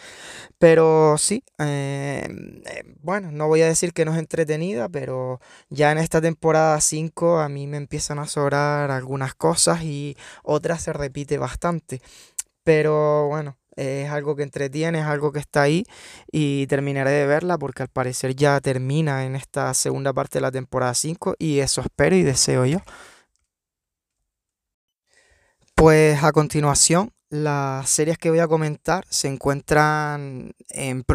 Pero 0.57 1.17
sí, 1.19 1.43
eh, 1.59 2.27
eh, 2.65 2.83
bueno, 3.01 3.31
no 3.31 3.47
voy 3.47 3.61
a 3.61 3.67
decir 3.67 3.93
que 3.93 4.05
no 4.05 4.13
es 4.13 4.19
entretenida, 4.19 4.89
pero 4.89 5.39
ya 5.69 5.91
en 5.91 5.99
esta 5.99 6.21
temporada 6.21 6.81
5 6.81 7.39
a 7.39 7.49
mí 7.49 7.67
me 7.67 7.77
empiezan 7.77 8.17
a 8.19 8.27
sobrar 8.27 8.89
algunas 8.91 9.35
cosas 9.35 9.83
y 9.83 10.17
otras 10.43 10.81
se 10.83 10.93
repite 10.93 11.37
bastante. 11.37 12.01
Pero 12.63 13.27
bueno, 13.27 13.57
es 13.75 14.09
algo 14.09 14.35
que 14.35 14.43
entretiene, 14.43 14.99
es 14.99 15.05
algo 15.05 15.31
que 15.31 15.39
está 15.39 15.63
ahí 15.63 15.85
y 16.31 16.67
terminaré 16.67 17.11
de 17.11 17.25
verla 17.25 17.57
porque 17.57 17.83
al 17.83 17.89
parecer 17.89 18.35
ya 18.35 18.59
termina 18.59 19.25
en 19.25 19.35
esta 19.35 19.73
segunda 19.73 20.13
parte 20.13 20.39
de 20.39 20.41
la 20.41 20.51
temporada 20.51 20.93
5 20.93 21.35
y 21.39 21.59
eso 21.59 21.81
espero 21.81 22.15
y 22.15 22.23
deseo 22.23 22.65
yo. 22.65 22.79
Pues 25.75 26.23
a 26.23 26.31
continuación, 26.31 27.11
las 27.29 27.89
series 27.89 28.17
que 28.17 28.29
voy 28.29 28.39
a 28.39 28.47
comentar 28.47 29.05
se 29.09 29.27
encuentran 29.27 30.51
en, 30.69 31.05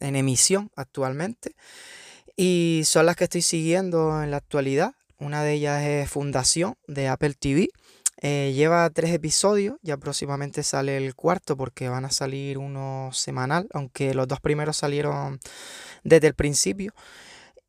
en 0.00 0.16
emisión 0.16 0.70
actualmente 0.76 1.54
y 2.36 2.82
son 2.84 3.06
las 3.06 3.16
que 3.16 3.24
estoy 3.24 3.42
siguiendo 3.42 4.22
en 4.22 4.30
la 4.30 4.36
actualidad. 4.36 4.94
Una 5.18 5.42
de 5.42 5.54
ellas 5.54 5.82
es 5.82 6.10
Fundación 6.10 6.76
de 6.86 7.08
Apple 7.08 7.34
TV 7.34 7.70
eh, 8.20 8.52
lleva 8.54 8.90
tres 8.90 9.12
episodios, 9.12 9.76
ya 9.82 9.96
próximamente 9.96 10.62
sale 10.64 10.96
el 10.96 11.14
cuarto 11.14 11.56
porque 11.56 11.88
van 11.88 12.04
a 12.04 12.10
salir 12.10 12.58
uno 12.58 13.10
semanal, 13.12 13.68
aunque 13.72 14.12
los 14.12 14.26
dos 14.26 14.40
primeros 14.40 14.76
salieron 14.76 15.38
desde 16.02 16.26
el 16.26 16.34
principio. 16.34 16.92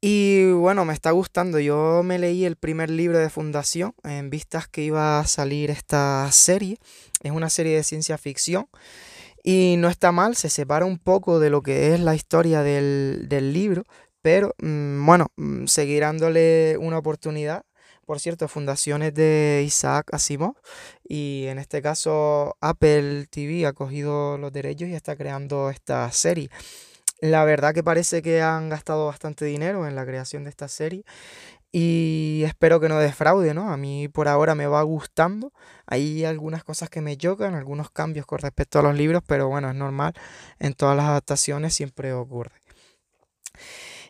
Y 0.01 0.51
bueno, 0.51 0.85
me 0.85 0.93
está 0.93 1.11
gustando. 1.11 1.59
Yo 1.59 2.03
me 2.03 2.19
leí 2.19 2.45
el 2.45 2.55
primer 2.55 2.89
libro 2.89 3.19
de 3.19 3.29
Fundación 3.29 3.93
en 4.03 4.29
vistas 4.29 4.67
que 4.67 4.81
iba 4.81 5.19
a 5.19 5.27
salir 5.27 5.69
esta 5.71 6.31
serie. 6.31 6.77
Es 7.21 7.31
una 7.31 7.49
serie 7.49 7.75
de 7.75 7.83
ciencia 7.83 8.17
ficción. 8.17 8.67
Y 9.43 9.75
no 9.77 9.89
está 9.89 10.11
mal, 10.11 10.35
se 10.35 10.49
separa 10.49 10.85
un 10.85 10.97
poco 10.99 11.39
de 11.39 11.49
lo 11.49 11.61
que 11.61 11.93
es 11.93 11.99
la 11.99 12.15
historia 12.15 12.61
del, 12.63 13.27
libro. 13.53 13.83
Pero 14.21 14.55
mm, 14.61 15.05
bueno, 15.05 15.27
mm, 15.37 15.65
seguir 15.65 16.01
dándole 16.01 16.77
una 16.77 16.97
oportunidad 16.97 17.63
por 18.09 18.19
cierto, 18.19 18.47
fundaciones 18.47 19.13
de 19.13 19.63
Isaac 19.63 20.11
Asimov 20.15 20.55
y 21.07 21.45
en 21.45 21.59
este 21.59 21.79
caso 21.83 22.57
Apple 22.59 23.27
TV 23.27 23.67
ha 23.67 23.73
cogido 23.73 24.39
los 24.39 24.51
derechos 24.51 24.89
y 24.89 24.95
está 24.95 25.15
creando 25.15 25.69
esta 25.69 26.11
serie. 26.11 26.49
La 27.21 27.45
verdad 27.45 27.71
que 27.71 27.83
parece 27.83 28.23
que 28.23 28.41
han 28.41 28.67
gastado 28.67 29.05
bastante 29.05 29.45
dinero 29.45 29.85
en 29.85 29.95
la 29.95 30.07
creación 30.07 30.43
de 30.43 30.49
esta 30.49 30.67
serie 30.67 31.03
y 31.71 32.41
espero 32.47 32.79
que 32.79 32.89
no 32.89 32.97
defraude, 32.97 33.53
¿no? 33.53 33.71
A 33.71 33.77
mí 33.77 34.07
por 34.07 34.27
ahora 34.27 34.55
me 34.55 34.65
va 34.65 34.81
gustando. 34.81 35.53
Hay 35.85 36.25
algunas 36.25 36.63
cosas 36.63 36.89
que 36.89 37.01
me 37.01 37.15
chocan, 37.15 37.53
algunos 37.53 37.91
cambios 37.91 38.25
con 38.25 38.39
respecto 38.39 38.79
a 38.79 38.81
los 38.81 38.95
libros, 38.95 39.21
pero 39.27 39.49
bueno, 39.49 39.69
es 39.69 39.75
normal. 39.75 40.15
En 40.57 40.73
todas 40.73 40.97
las 40.97 41.05
adaptaciones 41.05 41.75
siempre 41.75 42.11
ocurre. 42.13 42.59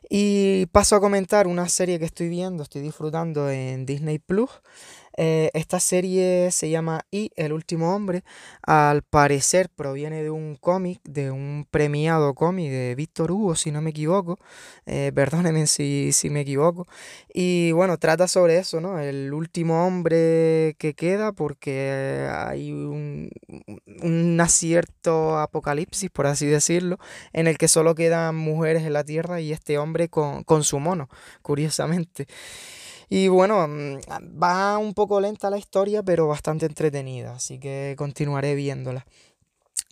Y 0.09 0.65
paso 0.67 0.95
a 0.95 0.99
comentar 0.99 1.45
una 1.45 1.69
serie 1.69 1.99
que 1.99 2.05
estoy 2.05 2.29
viendo, 2.29 2.63
estoy 2.63 2.81
disfrutando 2.81 3.49
en 3.49 3.85
Disney 3.85 4.17
Plus. 4.17 4.49
Eh, 5.21 5.51
esta 5.53 5.81
serie 5.81 6.49
se 6.49 6.69
llama 6.69 7.01
Y, 7.11 7.31
el 7.35 7.51
último 7.51 7.93
hombre. 7.93 8.23
Al 8.61 9.01
parecer 9.01 9.67
proviene 9.69 10.23
de 10.23 10.29
un 10.29 10.55
cómic, 10.55 11.01
de 11.03 11.29
un 11.29 11.67
premiado 11.69 12.33
cómic 12.33 12.71
de 12.71 12.95
Víctor 12.95 13.29
Hugo, 13.33 13.55
si 13.55 13.69
no 13.69 13.81
me 13.81 13.89
equivoco. 13.89 14.39
Eh, 14.85 15.11
perdónenme 15.15 15.67
si, 15.67 16.11
si, 16.13 16.29
me 16.29 16.41
equivoco. 16.41 16.87
Y 17.33 17.73
bueno, 17.73 17.97
trata 17.97 18.29
sobre 18.29 18.59
eso, 18.59 18.79
¿no? 18.79 18.97
El 18.97 19.33
último 19.33 19.85
hombre 19.85 20.75
que 20.79 20.93
queda 20.95 21.33
porque 21.33 22.29
hay 22.31 22.71
un, 22.71 23.29
un 24.01 24.39
acierto 24.39 25.37
apocalipsis, 25.37 26.09
por 26.11 26.27
así 26.27 26.45
decirlo, 26.45 26.97
en 27.33 27.47
el 27.47 27.57
que 27.57 27.67
solo 27.67 27.93
quedan 27.93 28.37
mujeres 28.37 28.83
en 28.83 28.93
la 28.93 29.03
Tierra 29.03 29.41
y 29.41 29.51
este 29.51 29.79
hombre 29.79 30.07
con, 30.07 30.45
con 30.45 30.63
su 30.63 30.79
mono, 30.79 31.09
curiosamente. 31.41 32.25
Y 33.09 33.27
bueno, 33.27 33.67
mm, 33.67 33.99
va 34.41 34.77
un 34.77 34.93
poco 34.93 35.19
lenta 35.19 35.49
la 35.49 35.57
historia, 35.57 36.03
pero 36.03 36.27
bastante 36.27 36.67
entretenida, 36.67 37.33
así 37.33 37.59
que 37.59 37.95
continuaré 37.97 38.53
viéndola. 38.55 39.05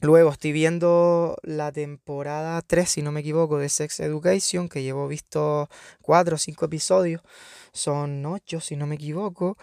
Luego 0.02 0.30
estoy 0.30 0.52
viendo 0.52 1.38
la 1.42 1.72
temporada 1.72 2.62
3, 2.62 2.88
si 2.88 3.02
no 3.02 3.12
me 3.12 3.22
equivoco, 3.22 3.58
de 3.58 3.68
Sex 3.68 4.00
Education, 4.02 4.70
que 4.70 4.84
llevo 4.84 5.08
visto 5.08 5.70
4 6.04 6.36
o 6.36 6.38
5 6.38 6.66
episodios. 6.66 7.22
Son 7.72 8.24
8, 8.24 8.60
si 8.60 8.76
no 8.76 8.86
me 8.86 8.96
equivoco. 8.96 9.58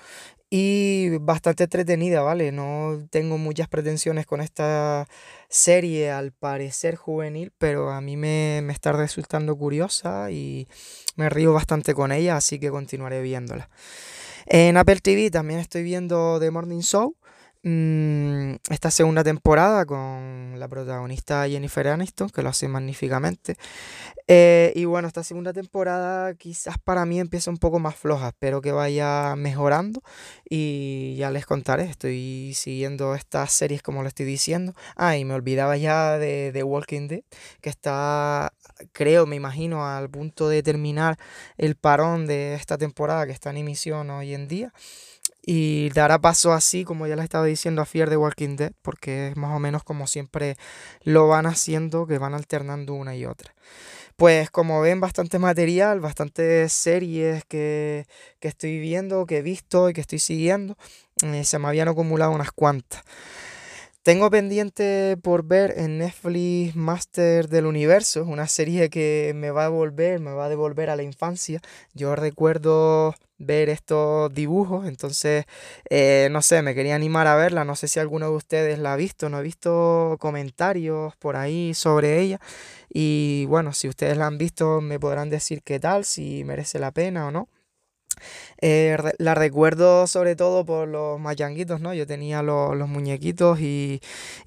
Y 0.56 1.08
bastante 1.18 1.64
entretenida, 1.64 2.22
¿vale? 2.22 2.52
No 2.52 3.08
tengo 3.10 3.38
muchas 3.38 3.66
pretensiones 3.66 4.24
con 4.24 4.40
esta 4.40 5.08
serie, 5.48 6.12
al 6.12 6.30
parecer 6.30 6.94
juvenil, 6.94 7.50
pero 7.58 7.90
a 7.90 8.00
mí 8.00 8.16
me, 8.16 8.60
me 8.62 8.72
está 8.72 8.92
resultando 8.92 9.56
curiosa 9.56 10.30
y 10.30 10.68
me 11.16 11.28
río 11.28 11.52
bastante 11.52 11.92
con 11.92 12.12
ella, 12.12 12.36
así 12.36 12.60
que 12.60 12.70
continuaré 12.70 13.20
viéndola. 13.20 13.68
En 14.46 14.76
Apple 14.76 15.00
TV 15.00 15.28
también 15.28 15.58
estoy 15.58 15.82
viendo 15.82 16.38
The 16.38 16.52
Morning 16.52 16.82
Show. 16.82 17.16
Mm, 17.66 18.56
esta 18.68 18.90
segunda 18.90 19.24
temporada 19.24 19.86
con 19.86 20.52
la 20.58 20.68
protagonista 20.68 21.48
Jennifer 21.48 21.88
Aniston, 21.88 22.28
que 22.28 22.42
lo 22.42 22.50
hace 22.50 22.68
magníficamente. 22.68 23.56
Eh, 24.28 24.72
y 24.76 24.84
bueno, 24.84 25.08
esta 25.08 25.22
segunda 25.24 25.54
temporada 25.54 26.34
quizás 26.34 26.76
para 26.78 27.06
mí 27.06 27.20
empieza 27.20 27.50
un 27.50 27.56
poco 27.56 27.78
más 27.78 27.94
floja, 27.96 28.28
espero 28.28 28.60
que 28.60 28.72
vaya 28.72 29.34
mejorando 29.36 30.02
y 30.48 31.16
ya 31.16 31.30
les 31.30 31.46
contaré, 31.46 31.84
estoy 31.84 32.52
siguiendo 32.54 33.14
estas 33.14 33.52
series 33.52 33.82
como 33.82 34.02
lo 34.02 34.08
estoy 34.08 34.26
diciendo. 34.26 34.74
Ah, 34.96 35.16
y 35.16 35.24
me 35.24 35.32
olvidaba 35.32 35.78
ya 35.78 36.18
de, 36.18 36.52
de 36.52 36.62
Walking 36.62 37.08
Dead, 37.08 37.22
que 37.62 37.70
está, 37.70 38.52
creo, 38.92 39.24
me 39.24 39.36
imagino, 39.36 39.86
al 39.86 40.10
punto 40.10 40.50
de 40.50 40.62
terminar 40.62 41.16
el 41.56 41.76
parón 41.76 42.26
de 42.26 42.54
esta 42.56 42.76
temporada 42.76 43.24
que 43.26 43.32
está 43.32 43.48
en 43.50 43.56
emisión 43.58 44.10
hoy 44.10 44.34
en 44.34 44.48
día. 44.48 44.72
Y 45.46 45.90
dará 45.90 46.18
paso 46.20 46.52
así, 46.52 46.84
como 46.84 47.06
ya 47.06 47.16
les 47.16 47.24
estaba 47.24 47.44
diciendo, 47.44 47.82
a 47.82 47.84
Fear 47.84 48.08
the 48.08 48.16
Walking 48.16 48.56
Dead, 48.56 48.72
porque 48.80 49.28
es 49.28 49.36
más 49.36 49.54
o 49.54 49.58
menos 49.58 49.84
como 49.84 50.06
siempre 50.06 50.56
lo 51.02 51.28
van 51.28 51.46
haciendo, 51.46 52.06
que 52.06 52.18
van 52.18 52.32
alternando 52.34 52.94
una 52.94 53.14
y 53.14 53.26
otra. 53.26 53.54
Pues 54.16 54.50
como 54.50 54.80
ven, 54.80 55.00
bastante 55.00 55.38
material, 55.38 56.00
bastantes 56.00 56.72
series 56.72 57.44
que, 57.44 58.06
que 58.40 58.48
estoy 58.48 58.78
viendo, 58.78 59.26
que 59.26 59.38
he 59.38 59.42
visto 59.42 59.90
y 59.90 59.92
que 59.92 60.00
estoy 60.00 60.20
siguiendo. 60.20 60.76
Eh, 61.22 61.44
se 61.44 61.58
me 61.58 61.68
habían 61.68 61.88
acumulado 61.88 62.32
unas 62.32 62.52
cuantas. 62.52 63.02
Tengo 64.04 64.30
pendiente 64.30 65.16
por 65.22 65.44
ver 65.44 65.72
en 65.78 65.96
Netflix 65.96 66.76
Master 66.76 67.48
del 67.48 67.64
Universo, 67.64 68.24
una 68.24 68.46
serie 68.48 68.90
que 68.90 69.32
me 69.34 69.50
va 69.50 69.64
a 69.64 69.70
volver, 69.70 70.20
me 70.20 70.32
va 70.32 70.44
a 70.44 70.48
devolver 70.50 70.90
a 70.90 70.96
la 70.96 71.02
infancia. 71.02 71.62
Yo 71.94 72.14
recuerdo 72.14 73.14
ver 73.38 73.70
estos 73.70 74.30
dibujos, 74.34 74.86
entonces, 74.86 75.46
eh, 75.88 76.28
no 76.30 76.42
sé, 76.42 76.60
me 76.60 76.74
quería 76.74 76.94
animar 76.96 77.26
a 77.26 77.34
verla, 77.36 77.64
no 77.64 77.76
sé 77.76 77.88
si 77.88 77.98
alguno 77.98 78.26
de 78.28 78.36
ustedes 78.36 78.78
la 78.78 78.92
ha 78.92 78.96
visto, 78.96 79.30
no 79.30 79.38
he 79.40 79.42
visto 79.42 80.18
comentarios 80.20 81.16
por 81.16 81.36
ahí 81.36 81.72
sobre 81.72 82.20
ella. 82.20 82.40
Y 82.92 83.46
bueno, 83.46 83.72
si 83.72 83.88
ustedes 83.88 84.18
la 84.18 84.26
han 84.26 84.36
visto, 84.36 84.82
me 84.82 85.00
podrán 85.00 85.30
decir 85.30 85.62
qué 85.62 85.80
tal, 85.80 86.04
si 86.04 86.44
merece 86.44 86.78
la 86.78 86.92
pena 86.92 87.26
o 87.28 87.30
no. 87.30 87.48
Eh, 88.60 88.96
la 89.18 89.34
recuerdo 89.34 90.06
sobre 90.06 90.36
todo 90.36 90.64
por 90.64 90.88
los 90.88 91.20
mayanguitos, 91.20 91.80
¿no? 91.80 91.94
Yo 91.94 92.06
tenía 92.06 92.42
los, 92.42 92.88
muñequitos 92.88 93.60
y, 93.60 94.00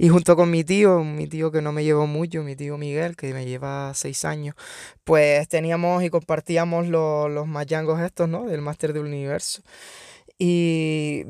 junto 0.10 0.36
con 0.36 0.52
mi 0.52 0.64
tío, 0.64 1.04
mi 1.04 1.28
tío 1.28 1.52
que 1.52 1.62
no 1.62 1.72
me 1.72 1.84
llevó 1.84 2.08
mucho, 2.08 2.44
mi 2.44 2.56
tío 2.56 2.78
Miguel, 2.78 3.16
que 3.16 3.34
me 3.34 3.46
lleva 3.46 3.94
seis 3.96 4.26
años, 4.26 4.56
pues 5.04 5.48
teníamos 5.48 6.04
y 6.04 6.10
compartíamos 6.10 6.88
los, 6.88 7.30
los 7.32 7.48
mayangos 7.48 8.02
estos, 8.02 8.30
¿no? 8.30 8.46
Del 8.46 8.62
Máster 8.62 8.94
del 8.94 9.06
Universo. 9.06 9.62
Y, 10.40 11.26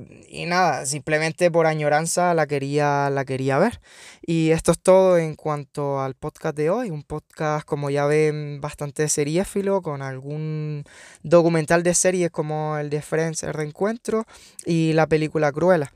nada, 0.48 0.86
simplemente 0.86 1.50
por 1.50 1.66
añoranza 1.66 2.34
la 2.34 2.46
quería, 2.46 3.10
la 3.10 3.24
quería 3.24 3.58
ver. 3.58 3.80
Y 4.22 4.52
esto 4.52 4.74
es 4.74 4.80
todo 4.80 5.18
en 5.18 5.36
cuanto 5.36 6.02
al 6.02 6.14
podcast 6.16 6.58
de 6.58 6.70
hoy. 6.70 6.90
Un 6.90 7.04
podcast, 7.04 7.66
como 7.66 7.90
ya 7.90 8.06
ven, 8.06 8.60
bastante 8.60 9.08
seriéfilo, 9.08 9.82
con 9.82 10.02
algún 10.02 10.84
documental 11.24 11.84
de 11.84 11.94
series 11.94 12.32
como 12.32 12.78
el 12.78 12.90
de 12.90 13.02
Friends, 13.02 13.44
El 13.44 13.54
Reencuentro, 13.54 14.26
y 14.66 14.92
la 14.92 15.08
película 15.08 15.54
Cruella. 15.54 15.94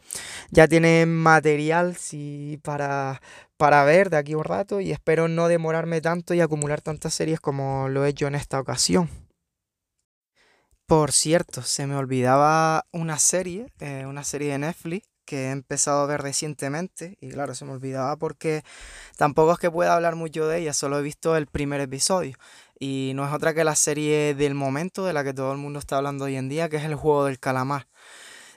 Ya 0.52 0.68
tienen 0.70 1.14
material 1.14 1.98
para, 2.64 3.22
para 3.58 3.84
ver 3.84 4.10
de 4.10 4.18
aquí 4.18 4.36
un 4.36 4.46
rato 4.46 4.80
y 4.80 4.92
espero 4.92 5.28
no 5.28 5.50
demorarme 5.50 6.00
tanto 6.00 6.34
y 6.34 6.40
acumular 6.40 6.82
tantas 6.82 7.14
series 7.14 7.42
como 7.42 7.90
lo 7.90 8.06
he 8.06 8.10
hecho 8.10 8.28
en 8.28 8.36
esta 8.36 8.60
ocasión. 8.60 9.10
Por 10.92 11.14
cierto, 11.14 11.62
se 11.62 11.88
me 11.88 11.96
olvidaba 11.96 12.86
una 12.92 13.18
serie, 13.18 13.72
eh, 13.80 14.04
una 14.06 14.26
serie 14.26 14.52
de 14.52 14.58
Netflix 14.58 15.08
que 15.24 15.46
he 15.46 15.52
empezado 15.52 16.02
a 16.02 16.06
ver 16.06 16.22
recientemente 16.22 17.18
y 17.22 17.30
claro, 17.30 17.56
se 17.56 17.64
me 17.64 17.72
olvidaba 17.72 18.18
porque 18.18 18.64
tampoco 19.16 19.54
es 19.54 19.60
que 19.60 19.72
pueda 19.72 19.96
hablar 19.96 20.18
mucho 20.18 20.50
de 20.50 20.60
ella, 20.60 20.74
solo 20.74 21.00
he 21.00 21.02
visto 21.02 21.38
el 21.38 21.48
primer 21.48 21.80
episodio 21.80 22.36
y 22.78 23.14
no 23.16 23.26
es 23.26 23.32
otra 23.32 23.54
que 23.54 23.64
la 23.64 23.78
serie 23.78 24.36
del 24.36 24.54
momento 24.54 25.06
de 25.06 25.14
la 25.14 25.24
que 25.24 25.34
todo 25.34 25.54
el 25.54 25.60
mundo 25.60 25.80
está 25.80 25.96
hablando 25.96 26.26
hoy 26.26 26.36
en 26.36 26.50
día, 26.50 26.68
que 26.68 26.76
es 26.76 26.84
el 26.84 26.96
juego 26.96 27.24
del 27.24 27.40
calamar. 27.40 27.88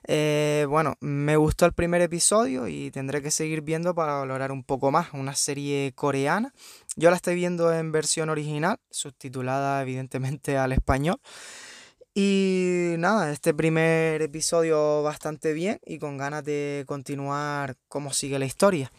Eh, 0.08 0.66
bueno, 0.68 0.96
me 0.98 1.36
gustó 1.36 1.66
el 1.66 1.72
primer 1.72 2.02
episodio 2.02 2.66
y 2.66 2.90
tendré 2.90 3.22
que 3.22 3.30
seguir 3.30 3.60
viendo 3.60 3.94
para 3.94 4.14
valorar 4.14 4.50
un 4.50 4.64
poco 4.64 4.90
más. 4.90 5.12
Una 5.12 5.36
serie 5.36 5.92
coreana. 5.94 6.52
Yo 6.96 7.10
la 7.10 7.16
estoy 7.16 7.36
viendo 7.36 7.72
en 7.72 7.92
versión 7.92 8.28
original, 8.28 8.80
subtitulada 8.90 9.80
evidentemente 9.82 10.58
al 10.58 10.72
español. 10.72 11.20
Y 12.16 12.94
nada, 12.98 13.32
este 13.32 13.52
primer 13.52 14.22
episodio 14.22 15.02
bastante 15.02 15.52
bien 15.52 15.80
y 15.84 15.98
con 15.98 16.16
ganas 16.16 16.44
de 16.44 16.84
continuar 16.86 17.76
cómo 17.88 18.12
sigue 18.12 18.38
la 18.38 18.44
historia. 18.44 18.92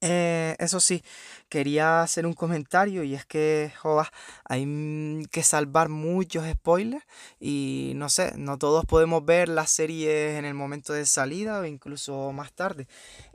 Eh, 0.00 0.54
eso 0.60 0.78
sí, 0.78 1.02
quería 1.50 2.00
hacer 2.02 2.24
un 2.26 2.32
comentario 2.32 3.02
y 3.02 3.14
es 3.14 3.26
que, 3.26 3.72
joder, 3.76 4.06
hay 4.44 5.26
que 5.30 5.42
salvar 5.42 5.90
muchos 5.90 6.48
spoilers 6.48 7.04
y 7.38 7.92
no 7.96 8.08
sé, 8.08 8.32
no 8.38 8.56
todos 8.56 8.86
podemos 8.86 9.24
ver 9.24 9.48
las 9.50 9.70
series 9.70 10.38
en 10.38 10.46
el 10.46 10.54
momento 10.54 10.94
de 10.94 11.04
salida 11.04 11.60
o 11.60 11.66
incluso 11.66 12.32
más 12.32 12.52
tarde. 12.54 12.88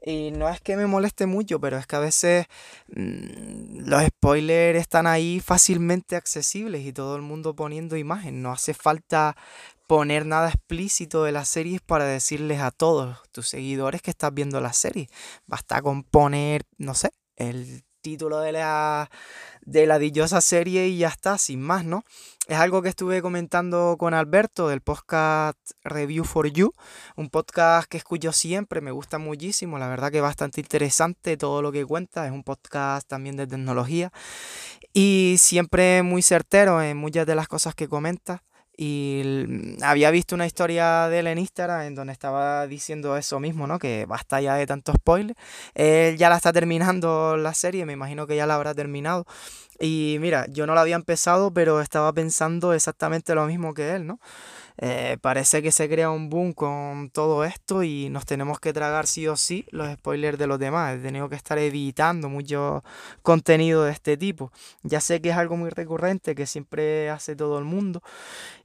Y 0.03 0.31
no 0.31 0.49
es 0.49 0.61
que 0.61 0.77
me 0.77 0.87
moleste 0.87 1.27
mucho, 1.27 1.59
pero 1.59 1.77
es 1.77 1.85
que 1.85 1.95
a 1.97 1.99
veces 1.99 2.47
mm, 2.95 3.87
los 3.87 4.03
spoilers 4.05 4.79
están 4.79 5.05
ahí 5.05 5.39
fácilmente 5.39 6.15
accesibles 6.15 6.85
y 6.85 6.93
todo 6.93 7.15
el 7.15 7.21
mundo 7.21 7.55
poniendo 7.55 7.97
imagen. 7.97 8.41
No 8.41 8.51
hace 8.51 8.73
falta 8.73 9.35
poner 9.87 10.25
nada 10.25 10.49
explícito 10.49 11.23
de 11.23 11.31
las 11.31 11.49
series 11.49 11.81
para 11.81 12.05
decirles 12.05 12.61
a 12.61 12.71
todos 12.71 13.17
tus 13.31 13.47
seguidores 13.47 14.01
que 14.01 14.11
estás 14.11 14.33
viendo 14.33 14.59
la 14.61 14.73
serie. 14.73 15.09
Basta 15.45 15.81
con 15.81 16.03
poner, 16.03 16.63
no 16.77 16.95
sé, 16.95 17.11
el 17.35 17.83
título 18.05 18.39
de 18.39 18.51
la, 18.51 19.09
de 19.65 19.87
la 19.87 19.97
dichosa 19.97 20.39
serie 20.39 20.87
y 20.87 20.99
ya 20.99 21.07
está, 21.07 21.39
sin 21.39 21.59
más, 21.59 21.85
¿no? 21.85 22.03
Es 22.47 22.59
algo 22.59 22.83
que 22.83 22.89
estuve 22.89 23.23
comentando 23.23 23.95
con 23.97 24.13
Alberto 24.13 24.67
del 24.67 24.81
podcast 24.81 25.57
Review 25.83 26.23
for 26.23 26.45
You, 26.45 26.71
un 27.15 27.31
podcast 27.31 27.89
que 27.89 27.97
escucho 27.97 28.31
siempre, 28.31 28.79
me 28.79 28.91
gusta 28.91 29.17
muchísimo, 29.17 29.79
la 29.79 29.87
verdad 29.87 30.11
que 30.11 30.17
es 30.17 30.23
bastante 30.23 30.61
interesante 30.61 31.35
todo 31.35 31.63
lo 31.63 31.71
que 31.71 31.83
cuenta, 31.83 32.27
es 32.27 32.31
un 32.31 32.43
podcast 32.43 33.07
también 33.07 33.37
de 33.37 33.47
tecnología 33.47 34.11
y 34.93 35.37
siempre 35.39 36.03
muy 36.03 36.21
certero 36.21 36.83
en 36.83 36.97
muchas 36.97 37.25
de 37.25 37.33
las 37.33 37.47
cosas 37.47 37.73
que 37.73 37.87
comenta. 37.87 38.43
Y 38.77 39.77
había 39.81 40.11
visto 40.11 40.35
una 40.35 40.45
historia 40.45 41.07
de 41.07 41.19
él 41.19 41.27
en 41.27 41.37
Instagram 41.37 41.81
en 41.83 41.95
donde 41.95 42.13
estaba 42.13 42.67
diciendo 42.67 43.15
eso 43.17 43.39
mismo, 43.39 43.67
¿no? 43.67 43.79
Que 43.79 44.05
basta 44.05 44.41
ya 44.41 44.55
de 44.55 44.67
tanto 44.67 44.93
spoiler. 44.93 45.35
Él 45.73 46.17
ya 46.17 46.29
la 46.29 46.37
está 46.37 46.51
terminando 46.51 47.37
la 47.37 47.53
serie, 47.53 47.85
me 47.85 47.93
imagino 47.93 48.27
que 48.27 48.35
ya 48.35 48.45
la 48.45 48.55
habrá 48.55 48.73
terminado. 48.73 49.25
Y 49.79 50.17
mira, 50.19 50.45
yo 50.49 50.67
no 50.67 50.73
la 50.75 50.81
había 50.81 50.95
empezado, 50.95 51.53
pero 51.53 51.81
estaba 51.81 52.11
pensando 52.13 52.73
exactamente 52.73 53.35
lo 53.35 53.45
mismo 53.45 53.73
que 53.73 53.91
él, 53.95 54.07
¿no? 54.07 54.19
Eh, 54.77 55.17
parece 55.21 55.61
que 55.61 55.71
se 55.71 55.87
crea 55.89 56.09
un 56.09 56.29
boom 56.29 56.53
con 56.53 57.09
todo 57.09 57.45
esto 57.45 57.83
y 57.83 58.09
nos 58.09 58.25
tenemos 58.25 58.59
que 58.59 58.73
tragar 58.73 59.07
sí 59.07 59.27
o 59.27 59.37
sí 59.37 59.65
los 59.71 59.91
spoilers 59.93 60.37
de 60.37 60.47
los 60.47 60.59
demás. 60.59 60.97
He 60.97 60.99
tenido 60.99 61.29
que 61.29 61.35
estar 61.35 61.57
evitando 61.57 62.29
mucho 62.29 62.83
contenido 63.21 63.83
de 63.85 63.91
este 63.91 64.17
tipo. 64.17 64.51
Ya 64.83 64.99
sé 64.99 65.21
que 65.21 65.29
es 65.29 65.37
algo 65.37 65.57
muy 65.57 65.69
recurrente 65.69 66.35
que 66.35 66.45
siempre 66.45 67.09
hace 67.09 67.35
todo 67.35 67.57
el 67.59 67.65
mundo 67.65 68.01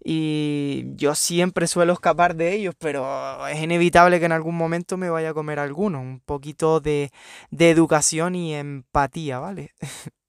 y 0.05 0.85
yo 0.97 1.15
siempre 1.15 1.67
suelo 1.67 1.93
escapar 1.93 2.35
de 2.37 2.55
ellos, 2.55 2.75
pero 2.79 3.47
es 3.49 3.61
inevitable 3.63 4.19
que 4.19 4.27
en 4.27 4.33
algún 4.33 4.57
momento 4.57 4.97
me 4.97 5.11
vaya 5.11 5.31
a 5.31 5.35
comer 5.35 5.59
alguno. 5.59 6.01
Un 6.01 6.21
poquito 6.21 6.81
de, 6.81 7.13
de 7.51 7.71
educación 7.71 8.35
y 8.35 8.55
empatía, 8.55 9.39
¿vale? 9.39 9.73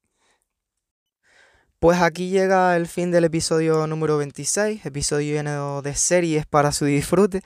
Pues 1.82 2.00
aquí 2.00 2.30
llega 2.30 2.78
el 2.78 2.86
fin 2.86 3.10
del 3.10 3.24
episodio 3.24 3.88
número 3.88 4.16
26, 4.20 4.86
episodio 4.86 5.34
lleno 5.34 5.82
de 5.82 5.96
series 5.96 6.46
para 6.46 6.72
su 6.74 6.86
disfrute. 6.86 7.42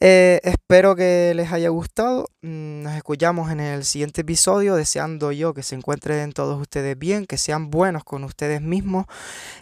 Eh, 0.00 0.40
espero 0.44 0.96
que 0.96 1.34
les 1.36 1.52
haya 1.52 1.68
gustado. 1.68 2.24
Mm, 2.40 2.84
nos 2.84 2.94
escuchamos 2.94 3.52
en 3.52 3.60
el 3.60 3.84
siguiente 3.84 4.22
episodio, 4.22 4.76
deseando 4.76 5.30
yo 5.30 5.52
que 5.52 5.62
se 5.62 5.74
encuentren 5.74 6.32
todos 6.32 6.58
ustedes 6.58 6.98
bien, 6.98 7.26
que 7.26 7.36
sean 7.36 7.68
buenos 7.68 8.02
con 8.02 8.24
ustedes 8.24 8.62
mismos, 8.62 9.04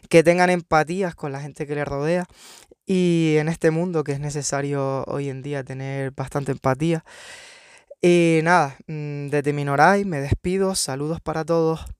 que 0.08 0.22
tengan 0.22 0.50
empatías 0.50 1.16
con 1.16 1.32
la 1.32 1.40
gente 1.40 1.66
que 1.66 1.74
les 1.74 1.88
rodea. 1.88 2.24
Y 2.86 3.34
en 3.38 3.48
este 3.48 3.72
mundo 3.72 4.04
que 4.04 4.12
es 4.12 4.20
necesario 4.20 5.02
hoy 5.08 5.28
en 5.28 5.42
día 5.42 5.64
tener 5.64 6.12
bastante 6.12 6.52
empatía. 6.52 7.04
Y 8.00 8.42
nada, 8.44 8.76
mm, 8.86 9.26
desde 9.30 9.52
Minoray 9.52 10.04
me 10.04 10.20
despido, 10.20 10.76
saludos 10.76 11.20
para 11.20 11.44
todos. 11.44 11.97